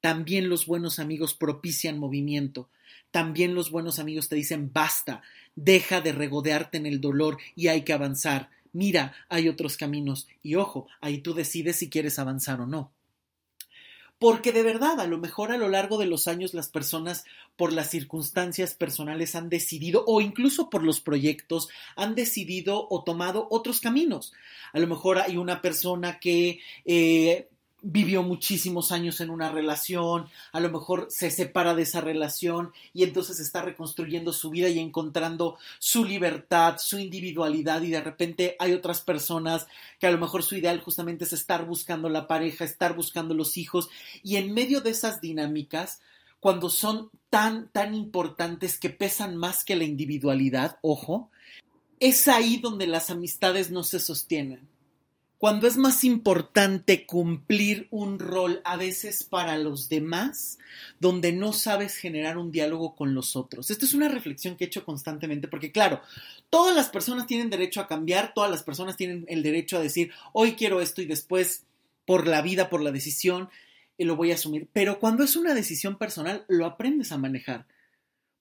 [0.00, 2.70] También los buenos amigos propician movimiento,
[3.14, 5.22] también los buenos amigos te dicen basta,
[5.54, 8.50] deja de regodearte en el dolor y hay que avanzar.
[8.72, 12.90] Mira, hay otros caminos y ojo, ahí tú decides si quieres avanzar o no.
[14.18, 17.72] Porque de verdad, a lo mejor a lo largo de los años las personas por
[17.72, 23.78] las circunstancias personales han decidido, o incluso por los proyectos, han decidido o tomado otros
[23.78, 24.32] caminos.
[24.72, 27.48] A lo mejor hay una persona que eh,
[27.86, 33.02] vivió muchísimos años en una relación, a lo mejor se separa de esa relación y
[33.02, 38.72] entonces está reconstruyendo su vida y encontrando su libertad, su individualidad y de repente hay
[38.72, 39.66] otras personas
[40.00, 43.58] que a lo mejor su ideal justamente es estar buscando la pareja, estar buscando los
[43.58, 43.90] hijos
[44.22, 46.00] y en medio de esas dinámicas,
[46.40, 51.30] cuando son tan, tan importantes que pesan más que la individualidad, ojo,
[52.00, 54.73] es ahí donde las amistades no se sostienen
[55.38, 60.58] cuando es más importante cumplir un rol a veces para los demás,
[61.00, 63.70] donde no sabes generar un diálogo con los otros.
[63.70, 66.00] Esta es una reflexión que he hecho constantemente porque, claro,
[66.50, 70.12] todas las personas tienen derecho a cambiar, todas las personas tienen el derecho a decir,
[70.32, 71.64] hoy quiero esto y después,
[72.06, 73.50] por la vida, por la decisión,
[73.98, 74.68] lo voy a asumir.
[74.72, 77.66] Pero cuando es una decisión personal, lo aprendes a manejar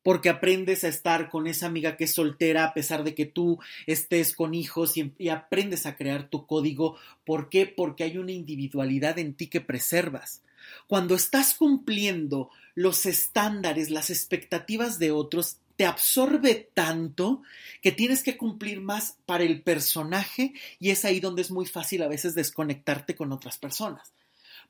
[0.04, 3.60] porque aprendes a estar con esa amiga que es soltera a pesar de que tú
[3.88, 6.98] estés con hijos y, aprendes a crear tu código.
[7.26, 7.66] ¿Por qué?
[7.66, 10.44] Porque hay una individualidad en ti que preservas.
[10.88, 17.42] Cuando estás cumpliendo los estándares, las expectativas de otros, te absorbe tanto
[17.82, 22.04] que tienes que cumplir más para el personaje y es ahí donde es muy fácil
[22.04, 24.14] a veces desconectarte con otras personas.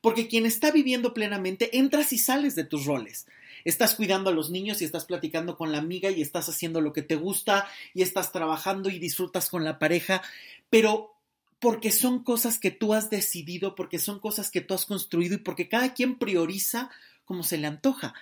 [0.01, 3.25] Porque quien está viviendo plenamente, entras y sales de tus roles.
[3.65, 6.93] Estás cuidando a los niños y estás platicando con la amiga y estás haciendo lo
[6.93, 10.21] que te gusta y estás trabajando y disfrutas con la pareja,
[10.69, 11.13] pero
[11.59, 15.37] porque son cosas que tú has decidido, porque son cosas que tú has construido y
[15.37, 16.89] porque cada quien prioriza
[17.23, 18.13] como se le antoja.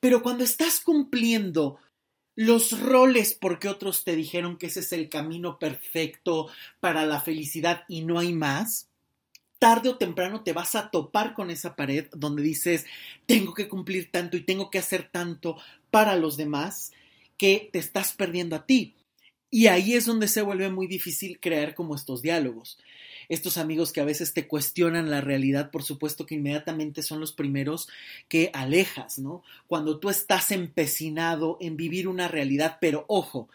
[0.00, 1.78] Pero cuando estás cumpliendo
[2.34, 6.48] los roles porque otros te dijeron que ese es el camino perfecto
[6.80, 8.87] para la felicidad y no hay más,
[9.58, 12.86] tarde o temprano te vas a topar con esa pared donde dices,
[13.26, 15.56] tengo que cumplir tanto y tengo que hacer tanto
[15.90, 16.92] para los demás
[17.36, 18.94] que te estás perdiendo a ti.
[19.50, 22.78] Y ahí es donde se vuelve muy difícil crear como estos diálogos.
[23.30, 27.32] Estos amigos que a veces te cuestionan la realidad, por supuesto que inmediatamente son los
[27.32, 27.88] primeros
[28.28, 29.42] que alejas, ¿no?
[29.66, 33.48] Cuando tú estás empecinado en vivir una realidad, pero ojo,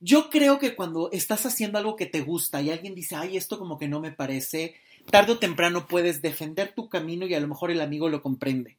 [0.00, 3.58] yo creo que cuando estás haciendo algo que te gusta y alguien dice, ay, esto
[3.58, 4.74] como que no me parece,
[5.10, 8.78] tarde o temprano puedes defender tu camino y a lo mejor el amigo lo comprende.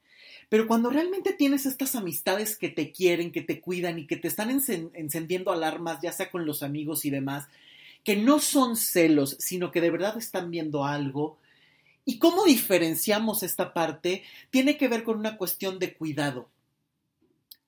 [0.50, 4.28] Pero cuando realmente tienes estas amistades que te quieren, que te cuidan y que te
[4.28, 7.48] están encendiendo alarmas, ya sea con los amigos y demás,
[8.04, 11.40] que no son celos, sino que de verdad están viendo algo.
[12.06, 14.24] ¿Y cómo diferenciamos esta parte?
[14.52, 16.48] Tiene que ver con una cuestión de cuidado.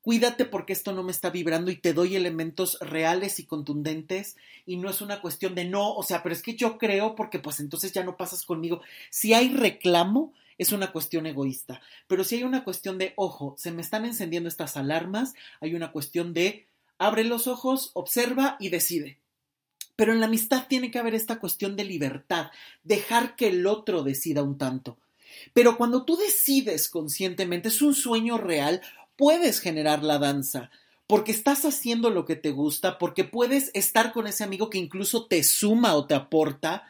[0.08, 4.78] Cuídate porque esto no me está vibrando y te doy elementos reales y contundentes y
[4.78, 7.60] no es una cuestión de no, o sea, pero es que yo creo porque pues
[7.60, 8.80] entonces ya no pasas conmigo.
[9.10, 11.82] Si hay reclamo, es una cuestión egoísta.
[12.08, 15.92] Pero si hay una cuestión de, ojo, se me están encendiendo estas alarmas, hay una
[15.92, 19.20] cuestión de, abre los ojos, observa y decide.
[19.98, 22.52] Pero en la amistad tiene que haber esta cuestión de libertad,
[22.86, 24.98] dejar que el otro decida un tanto.
[25.54, 28.82] Pero cuando tú decides conscientemente, es un sueño real,
[29.18, 30.70] puedes generar la danza,
[31.08, 35.26] porque estás haciendo lo que te gusta, porque puedes estar con ese amigo que incluso
[35.26, 36.86] te suma o te aporta,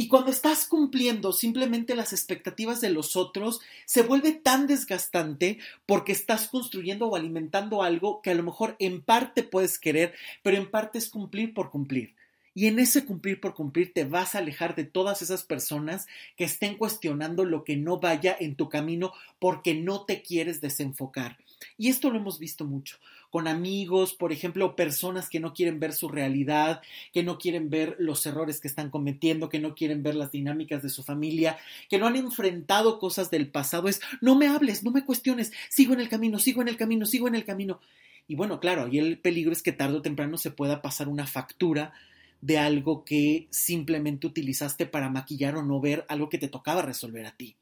[0.00, 6.12] y cuando estás cumpliendo simplemente las expectativas de los otros, se vuelve tan desgastante porque
[6.12, 10.14] estás construyendo o alimentando algo que a lo mejor en parte puedes querer,
[10.44, 12.14] pero en parte es cumplir por cumplir.
[12.54, 16.06] Y en ese cumplir por cumplir te vas a alejar de todas esas personas
[16.36, 21.38] que estén cuestionando lo que no vaya en tu camino porque no te quieres desenfocar.
[21.76, 22.98] Y esto lo hemos visto mucho
[23.30, 26.80] con amigos, por ejemplo, personas que no quieren ver su realidad,
[27.12, 30.82] que no quieren ver los errores que están cometiendo, que no quieren ver las dinámicas
[30.82, 31.58] de su familia,
[31.90, 33.88] que no han enfrentado cosas del pasado.
[33.88, 37.04] Es, no me hables, no me cuestiones, sigo en el camino, sigo en el camino,
[37.04, 37.80] sigo en el camino.
[38.26, 41.26] Y bueno, claro, ahí el peligro es que tarde o temprano se pueda pasar una
[41.26, 41.92] factura
[42.40, 47.26] de algo que simplemente utilizaste para maquillar o no ver algo que te tocaba resolver
[47.26, 47.56] a ti.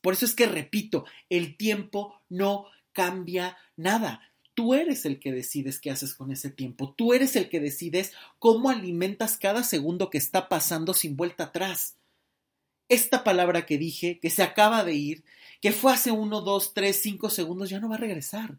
[0.00, 4.22] Por eso es que repito, el tiempo no cambia nada.
[4.54, 6.94] Tú eres el que decides qué haces con ese tiempo.
[6.96, 11.98] Tú eres el que decides cómo alimentas cada segundo que está pasando sin vuelta atrás.
[12.88, 15.24] Esta palabra que dije, que se acaba de ir,
[15.60, 18.58] que fue hace uno, dos, tres, cinco segundos, ya no va a regresar.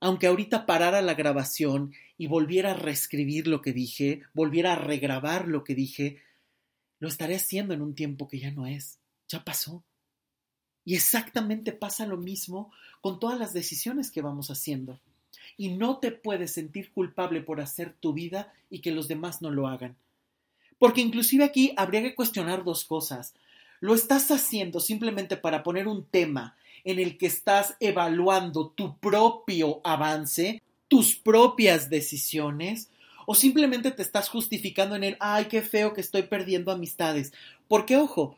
[0.00, 5.46] Aunque ahorita parara la grabación y volviera a reescribir lo que dije, volviera a regrabar
[5.46, 6.22] lo que dije,
[6.98, 8.98] lo estaré haciendo en un tiempo que ya no es.
[9.28, 9.84] Ya pasó.
[10.84, 15.00] Y exactamente pasa lo mismo con todas las decisiones que vamos haciendo
[15.60, 19.50] y no te puedes sentir culpable por hacer tu vida y que los demás no
[19.50, 19.96] lo hagan.
[20.78, 23.34] Porque inclusive aquí habría que cuestionar dos cosas.
[23.80, 29.82] ¿Lo estás haciendo simplemente para poner un tema en el que estás evaluando tu propio
[29.84, 32.88] avance, tus propias decisiones?
[33.26, 37.32] ¿O simplemente te estás justificando en el, ay, qué feo que estoy perdiendo amistades?
[37.68, 38.36] Porque, ojo,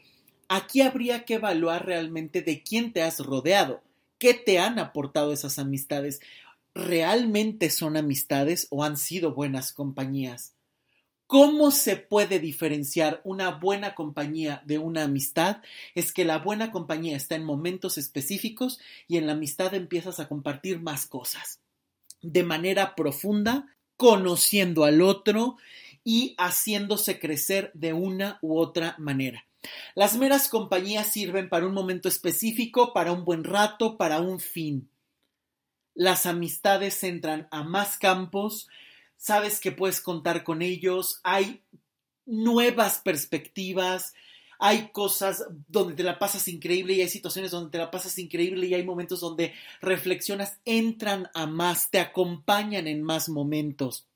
[0.53, 3.83] aquí habría que evaluar realmente de quién te has rodeado,
[4.19, 6.21] qué te han aportado esas amistades
[6.75, 10.55] realmente son amistades o han sido buenas compañías.
[11.27, 15.63] ¿Cómo se puede diferenciar una buena compañía de una amistad?
[15.95, 20.29] Es que la buena compañía está en momentos específicos y en la amistad empiezas a
[20.29, 21.61] compartir más cosas
[22.21, 25.57] de manera profunda, conociendo al otro
[26.05, 29.47] y haciéndose crecer de una u otra manera.
[29.95, 34.89] Las meras compañías sirven para un momento específico, para un buen rato, para un fin.
[35.95, 38.69] Las amistades entran a más campos,
[39.17, 41.63] sabes que puedes contar con ellos, hay
[42.25, 44.15] nuevas perspectivas,
[44.59, 48.69] hay cosas donde te la pasas increíble y hay situaciones donde te la pasas increíble
[48.69, 54.07] y hay momentos donde reflexionas, entran a más, te acompañan en más momentos,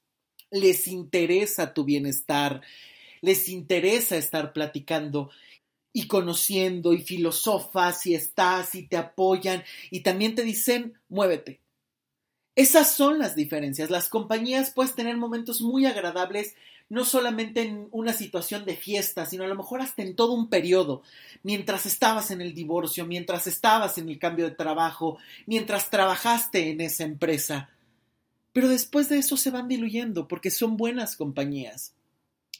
[0.51, 2.63] les interesa tu bienestar,
[3.27, 5.31] les interesa estar platicando
[5.93, 11.61] y conociendo y filosofas y estás y te apoyan y también te dicen, muévete,
[12.55, 13.91] esas son las diferencias.
[13.91, 16.55] Las compañías puedes tener momentos muy agradables,
[16.89, 20.49] no solamente en una situación de fiesta, sino a lo mejor hasta en todo un
[20.49, 21.03] periodo,
[21.43, 26.81] mientras estabas en el divorcio, mientras estabas en el cambio de trabajo, mientras trabajaste en
[26.81, 27.71] esa empresa.
[28.53, 31.97] Pero después de eso se van diluyendo porque son buenas compañías.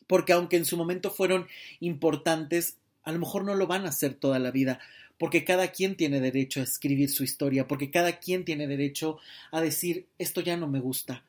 [0.07, 1.47] Porque aunque en su momento fueron
[1.81, 4.81] importantes, a lo mejor no lo van a hacer toda la vida,
[5.19, 9.19] porque cada quien tiene derecho a escribir su historia, porque cada quien tiene derecho
[9.51, 11.25] a decir esto ya no me gusta,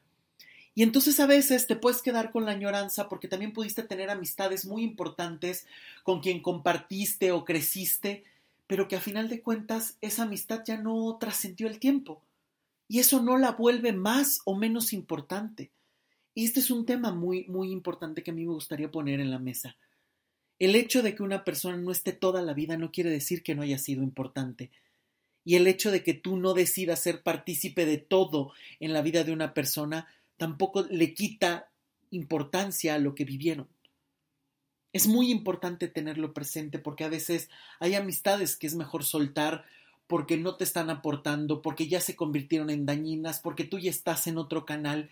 [0.78, 4.64] y entonces a veces te puedes quedar con la añoranza porque también pudiste tener amistades
[4.64, 5.66] muy importantes
[6.04, 8.26] con quien compartiste o creciste,
[8.68, 12.22] pero que a final de cuentas esa amistad ya no trascendió el tiempo.
[12.88, 15.72] Y eso no la vuelve más o menos importante.
[16.38, 19.32] Y este es un tema muy, muy importante que a mí me gustaría poner en
[19.32, 19.76] la mesa.
[20.60, 23.56] El hecho de que una persona no esté toda la vida no quiere decir que
[23.56, 24.70] no haya sido importante.
[25.44, 29.24] Y el hecho de que tú no decidas ser partícipe de todo en la vida
[29.24, 31.72] de una persona tampoco le quita
[32.12, 33.68] importancia a lo que vivieron.
[34.94, 39.66] Es muy importante tenerlo presente porque a veces hay amistades que es mejor soltar
[40.06, 44.28] porque no te están aportando, porque ya se convirtieron en dañinas, porque tú ya estás
[44.28, 45.10] en otro canal,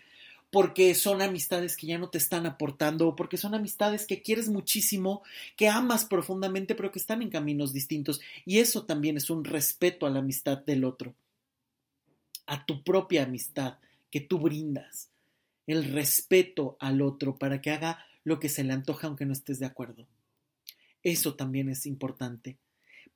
[0.50, 4.48] porque son amistades que ya no te están aportando, o porque son amistades que quieres
[4.48, 5.22] muchísimo,
[5.56, 8.20] que amas profundamente, pero que están en caminos distintos.
[8.44, 11.14] Y eso también es un respeto a la amistad del otro,
[12.46, 13.78] a tu propia amistad
[14.10, 15.10] que tú brindas
[15.66, 19.58] el respeto al otro para que haga lo que se le antoja aunque no estés
[19.58, 20.06] de acuerdo.
[21.02, 22.56] Eso también es importante.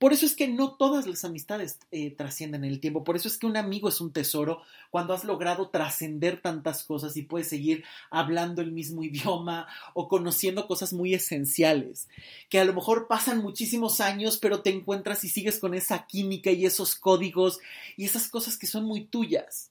[0.00, 3.04] Por eso es que no todas las amistades eh, trascienden el tiempo.
[3.04, 7.18] Por eso es que un amigo es un tesoro cuando has logrado trascender tantas cosas
[7.18, 12.08] y puedes seguir hablando el mismo idioma o conociendo cosas muy esenciales.
[12.48, 16.50] Que a lo mejor pasan muchísimos años, pero te encuentras y sigues con esa química
[16.50, 17.60] y esos códigos
[17.98, 19.70] y esas cosas que son muy tuyas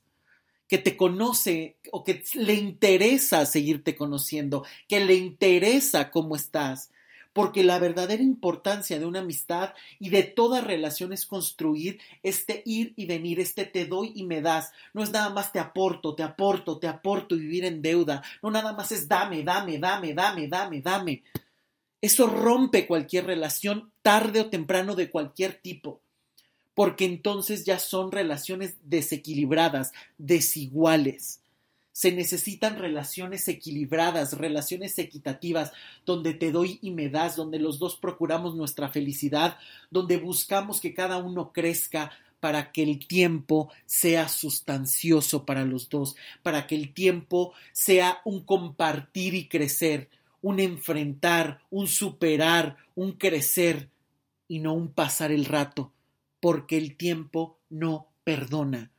[0.68, 6.92] que te conoce o que le interesa seguirte conociendo, que le interesa cómo estás.
[7.40, 12.92] Porque la verdadera importancia de una amistad y de toda relación es construir este ir
[12.98, 14.74] y venir, este te doy y me das.
[14.94, 18.22] No es nada más te aporto, te aporto, te aporto y vivir en deuda.
[18.44, 21.24] No nada más es dame, dame, dame, dame, dame, dame.
[22.02, 26.02] Eso rompe cualquier relación tarde o temprano de cualquier tipo
[26.74, 31.40] porque entonces ya son relaciones desequilibradas, desiguales.
[31.92, 35.72] Se necesitan relaciones equilibradas, relaciones equitativas,
[36.06, 39.58] donde te doy y me das, donde los dos procuramos nuestra felicidad,
[39.90, 46.16] donde buscamos que cada uno crezca para que el tiempo sea sustancioso para los dos,
[46.42, 50.10] para que el tiempo sea un compartir y crecer,
[50.42, 53.90] un enfrentar, un superar, un crecer
[54.48, 55.92] y no un pasar el rato
[56.40, 58.92] porque el tiempo no perdona.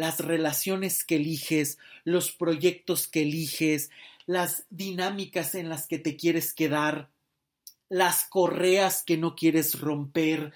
[0.00, 3.90] Las relaciones que eliges, los proyectos que eliges,
[4.24, 7.10] las dinámicas en las que te quieres quedar,
[7.90, 10.54] las correas que no quieres romper,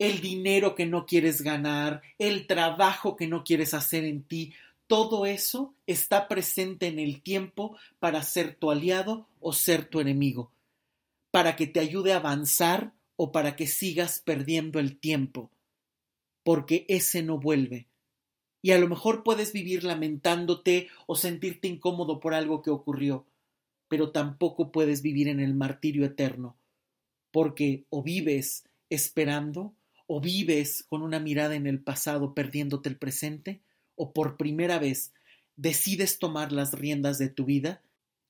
[0.00, 4.52] el dinero que no quieres ganar, el trabajo que no quieres hacer en ti,
[4.88, 10.50] todo eso está presente en el tiempo para ser tu aliado o ser tu enemigo,
[11.30, 15.52] para que te ayude a avanzar o para que sigas perdiendo el tiempo,
[16.42, 17.91] porque ese no vuelve.
[18.62, 23.26] Y a lo mejor puedes vivir lamentándote o sentirte incómodo por algo que ocurrió,
[23.88, 26.56] pero tampoco puedes vivir en el martirio eterno,
[27.32, 29.74] porque o vives esperando,
[30.06, 33.60] o vives con una mirada en el pasado perdiéndote el presente,
[33.96, 35.12] o por primera vez
[35.56, 37.82] decides tomar las riendas de tu vida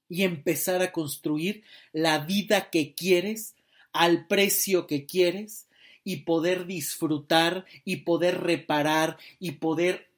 [0.09, 1.62] y empezar a construir
[1.93, 3.55] la vida que quieres
[3.93, 5.68] al precio que quieres
[6.05, 10.11] y poder disfrutar y poder reparar y poder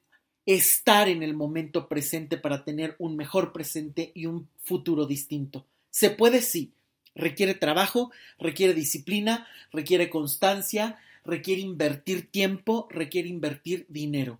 [0.45, 5.65] estar en el momento presente para tener un mejor presente y un futuro distinto.
[5.89, 6.73] Se puede sí,
[7.15, 14.39] requiere trabajo, requiere disciplina, requiere constancia, requiere invertir tiempo, requiere invertir dinero.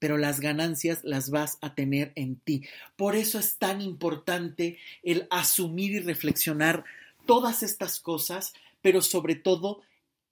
[0.00, 2.64] Pero las ganancias las vas a tener en ti.
[2.96, 6.84] Por eso es tan importante el asumir y reflexionar
[7.26, 8.52] todas estas cosas,
[8.82, 9.80] pero sobre todo,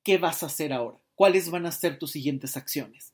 [0.02, 0.98] ¿qué vas a hacer ahora?
[1.14, 3.12] ¿Cuáles van a ser tus siguientes acciones?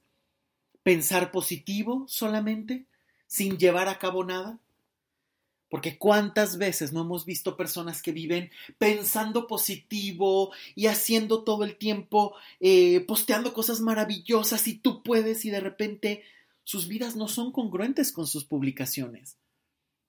[0.88, 2.86] ¿Pensar positivo solamente,
[3.26, 4.58] sin llevar a cabo nada?
[5.68, 11.76] Porque cuántas veces no hemos visto personas que viven pensando positivo y haciendo todo el
[11.76, 16.22] tiempo, eh, posteando cosas maravillosas y tú puedes y de repente
[16.64, 19.36] sus vidas no son congruentes con sus publicaciones.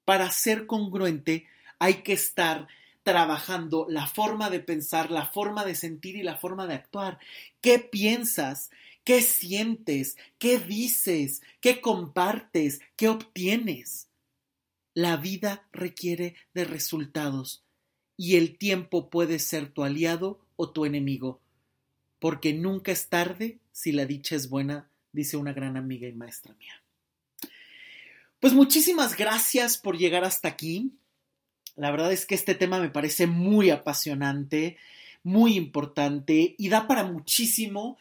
[0.06, 1.46] Para ser congruente
[1.78, 2.70] hay que estar
[3.04, 7.20] trabajando la forma de pensar, la forma de sentir y la forma de actuar.
[7.60, 8.70] ¿Qué piensas?
[9.10, 10.18] ¿Qué sientes?
[10.38, 11.42] ¿Qué dices?
[11.62, 12.80] ¿Qué compartes?
[12.96, 14.08] ¿Qué obtienes?
[14.94, 17.64] La vida requiere de resultados
[18.18, 21.42] y el tiempo puede ser tu aliado o tu enemigo,
[22.20, 26.54] porque nunca es tarde si la dicha es buena, dice una gran amiga y maestra
[26.54, 26.84] mía.
[28.40, 30.92] Pues muchísimas gracias por llegar hasta aquí.
[31.76, 34.78] La verdad es que este tema me parece muy apasionante,
[35.24, 37.98] muy importante y da para muchísimo.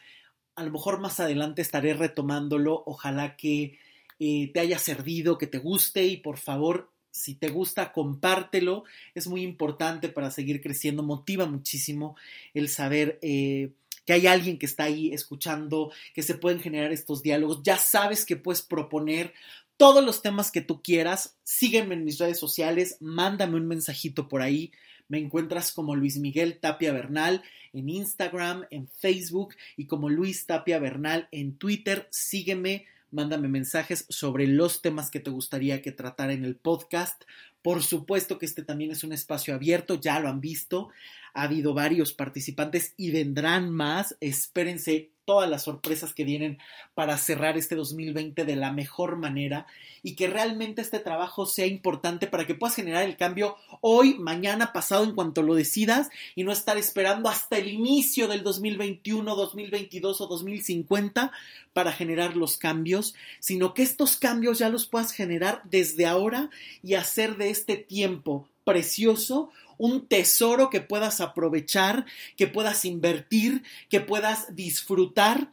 [0.59, 2.83] A lo mejor más adelante estaré retomándolo.
[2.85, 3.79] Ojalá que
[4.19, 8.83] eh, te haya servido, que te guste y por favor si te gusta, compártelo.
[9.15, 11.01] Es muy importante para seguir creciendo.
[11.01, 12.17] Motiva muchísimo
[12.53, 13.71] el saber eh,
[14.05, 17.61] que hay alguien que está ahí escuchando, que se pueden generar estos diálogos.
[17.63, 19.33] Ya sabes que puedes proponer
[19.77, 21.37] todos los temas que tú quieras.
[21.43, 24.73] Sígueme en mis redes sociales, mándame un mensajito por ahí.
[25.09, 27.43] Me encuentras como Luis Miguel Tapia Bernal
[27.73, 32.07] en Instagram, en Facebook y como Luis Tapia Bernal en Twitter.
[32.11, 37.23] Sígueme mándame mensajes sobre los temas que te gustaría que tratara en el podcast.
[37.61, 40.89] Por supuesto que este también es un espacio abierto, ya lo han visto.
[41.33, 44.15] Ha habido varios participantes y vendrán más.
[44.21, 46.57] Espérense todas las sorpresas que vienen
[46.95, 49.67] para cerrar este 2020 de la mejor manera
[50.01, 54.73] y que realmente este trabajo sea importante para que puedas generar el cambio hoy, mañana,
[54.73, 60.19] pasado, en cuanto lo decidas y no estar esperando hasta el inicio del 2021, 2022
[60.19, 61.31] o 2050
[61.73, 66.49] para generar los cambios, sino que estos cambios ya los puedas generar desde ahora
[66.81, 72.05] y hacer de este tiempo precioso un tesoro que puedas aprovechar,
[72.37, 75.51] que puedas invertir, que puedas disfrutar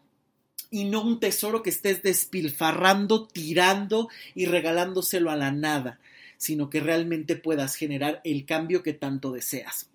[0.71, 6.01] y no un tesoro que estés despilfarrando, tirando y regalándoselo a la nada,
[6.37, 9.89] sino que realmente puedas generar el cambio que tanto deseas.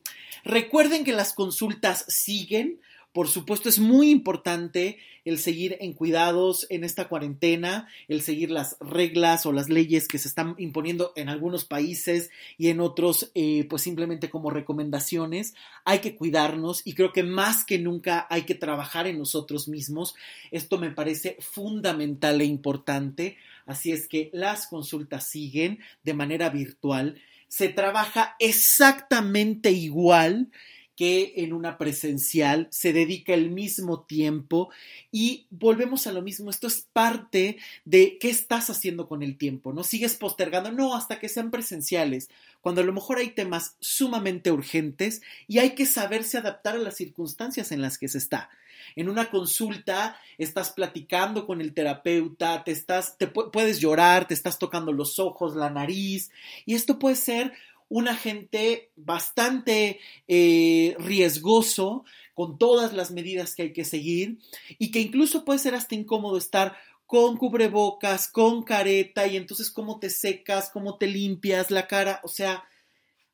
[0.43, 2.79] Recuerden que las consultas siguen.
[3.13, 8.77] Por supuesto, es muy importante el seguir en cuidados en esta cuarentena, el seguir las
[8.79, 13.67] reglas o las leyes que se están imponiendo en algunos países y en otros, eh,
[13.69, 15.55] pues simplemente como recomendaciones.
[15.83, 20.15] Hay que cuidarnos y creo que más que nunca hay que trabajar en nosotros mismos.
[20.49, 23.35] Esto me parece fundamental e importante.
[23.65, 27.21] Así es que las consultas siguen de manera virtual.
[27.49, 30.49] Se trabaja exactamente igual
[31.01, 34.69] que en una presencial se dedica el mismo tiempo
[35.11, 39.73] y volvemos a lo mismo, esto es parte de qué estás haciendo con el tiempo,
[39.73, 39.83] ¿no?
[39.83, 42.29] Sigues postergando, no, hasta que sean presenciales,
[42.61, 46.97] cuando a lo mejor hay temas sumamente urgentes y hay que saberse adaptar a las
[46.97, 48.51] circunstancias en las que se está.
[48.95, 54.59] En una consulta estás platicando con el terapeuta, te estás, te puedes llorar, te estás
[54.59, 56.29] tocando los ojos, la nariz,
[56.67, 57.53] y esto puede ser
[57.91, 64.37] un agente bastante eh, riesgoso con todas las medidas que hay que seguir
[64.79, 69.99] y que incluso puede ser hasta incómodo estar con cubrebocas, con careta y entonces cómo
[69.99, 72.63] te secas, cómo te limpias la cara, o sea,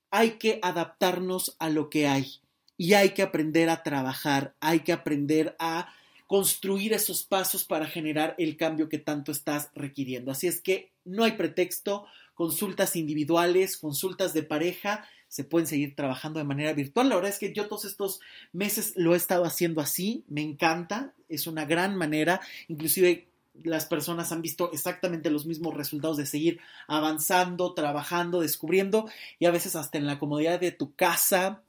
[0.10, 2.42] hay que adaptarnos a lo que hay
[2.78, 5.94] y hay que aprender a trabajar, hay que aprender a
[6.28, 10.32] construir esos pasos para generar el cambio que tanto estás requiriendo.
[10.32, 12.06] Así es que no hay pretexto,
[12.36, 17.10] consultas individuales, consultas de pareja, se pueden seguir trabajando de manera virtual.
[17.10, 18.20] La verdad es que yo todos estos
[18.54, 23.28] meses lo he estado haciendo así, me encanta, es una gran manera, inclusive
[23.64, 29.10] las personas han visto exactamente los mismos resultados de seguir avanzando, trabajando, descubriendo
[29.40, 31.64] y a veces hasta en la comodidad de tu casa,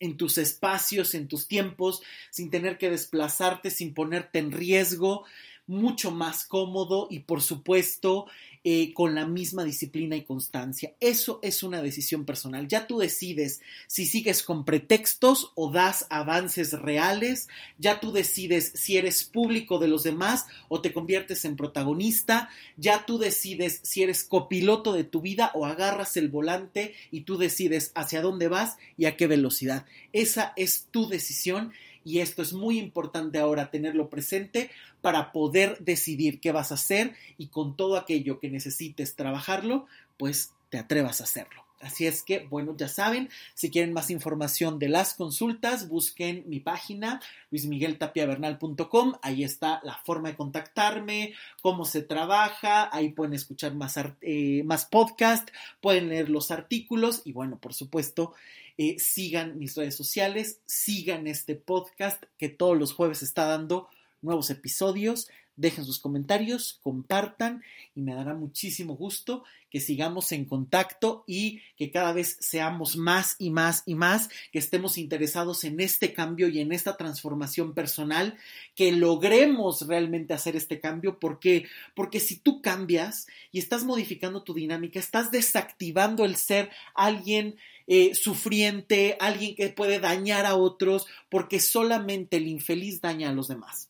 [0.00, 5.24] en tus espacios, en tus tiempos, sin tener que desplazarte, sin ponerte en riesgo,
[5.66, 8.26] mucho más cómodo y por supuesto
[8.70, 10.92] eh, con la misma disciplina y constancia.
[11.00, 12.68] Eso es una decisión personal.
[12.68, 17.48] Ya tú decides si sigues con pretextos o das avances reales.
[17.78, 22.50] Ya tú decides si eres público de los demás o te conviertes en protagonista.
[22.76, 27.38] Ya tú decides si eres copiloto de tu vida o agarras el volante y tú
[27.38, 29.86] decides hacia dónde vas y a qué velocidad.
[30.12, 31.72] Esa es tu decisión
[32.08, 34.70] y esto es muy importante ahora tenerlo presente
[35.02, 39.84] para poder decidir qué vas a hacer y con todo aquello que necesites trabajarlo,
[40.16, 41.66] pues te atrevas a hacerlo.
[41.80, 46.60] Así es que, bueno, ya saben, si quieren más información de las consultas, busquen mi
[46.60, 49.12] página luismigueltapiavernal.com.
[49.20, 54.86] Ahí está la forma de contactarme, cómo se trabaja, ahí pueden escuchar más, eh, más
[54.86, 55.50] podcast,
[55.82, 58.32] pueden leer los artículos y, bueno, por supuesto,
[58.78, 63.88] eh, sigan mis redes sociales, sigan este podcast que todos los jueves está dando
[64.22, 65.28] nuevos episodios.
[65.56, 67.64] Dejen sus comentarios, compartan
[67.96, 73.34] y me dará muchísimo gusto que sigamos en contacto y que cada vez seamos más
[73.40, 78.38] y más y más, que estemos interesados en este cambio y en esta transformación personal,
[78.76, 84.54] que logremos realmente hacer este cambio, porque porque si tú cambias y estás modificando tu
[84.54, 87.56] dinámica, estás desactivando el ser alguien
[87.88, 93.48] eh, sufriente, alguien que puede dañar a otros, porque solamente el infeliz daña a los
[93.48, 93.88] demás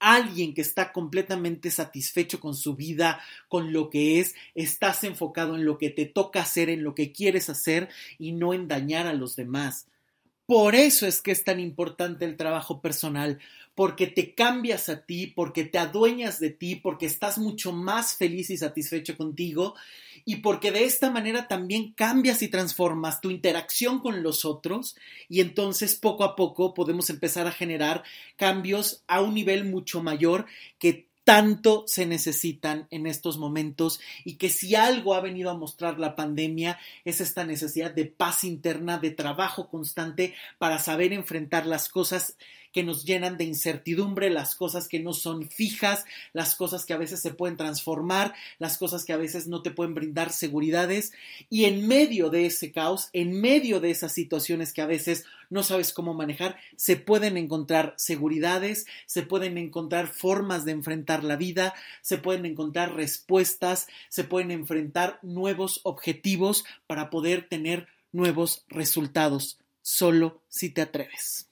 [0.00, 5.64] alguien que está completamente satisfecho con su vida, con lo que es, estás enfocado en
[5.64, 9.12] lo que te toca hacer, en lo que quieres hacer y no en dañar a
[9.12, 9.86] los demás.
[10.50, 13.38] Por eso es que es tan importante el trabajo personal,
[13.76, 18.50] porque te cambias a ti, porque te adueñas de ti, porque estás mucho más feliz
[18.50, 19.76] y satisfecho contigo
[20.24, 24.96] y porque de esta manera también cambias y transformas tu interacción con los otros
[25.28, 28.02] y entonces poco a poco podemos empezar a generar
[28.34, 30.46] cambios a un nivel mucho mayor
[30.80, 36.00] que tanto se necesitan en estos momentos y que si algo ha venido a mostrar
[36.00, 41.88] la pandemia es esta necesidad de paz interna, de trabajo constante para saber enfrentar las
[41.88, 42.36] cosas
[42.72, 46.98] que nos llenan de incertidumbre, las cosas que no son fijas, las cosas que a
[46.98, 51.12] veces se pueden transformar, las cosas que a veces no te pueden brindar seguridades.
[51.48, 55.64] Y en medio de ese caos, en medio de esas situaciones que a veces no
[55.64, 61.74] sabes cómo manejar, se pueden encontrar seguridades, se pueden encontrar formas de enfrentar la vida,
[62.02, 70.40] se pueden encontrar respuestas, se pueden enfrentar nuevos objetivos para poder tener nuevos resultados, solo
[70.48, 71.49] si te atreves.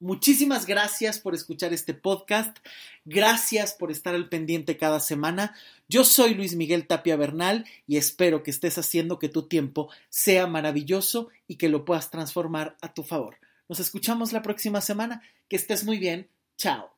[0.00, 2.56] Muchísimas gracias por escuchar este podcast.
[3.04, 5.56] Gracias por estar al pendiente cada semana.
[5.88, 10.46] Yo soy Luis Miguel Tapia Bernal y espero que estés haciendo que tu tiempo sea
[10.46, 13.38] maravilloso y que lo puedas transformar a tu favor.
[13.68, 15.22] Nos escuchamos la próxima semana.
[15.48, 16.28] Que estés muy bien.
[16.56, 16.97] Chao.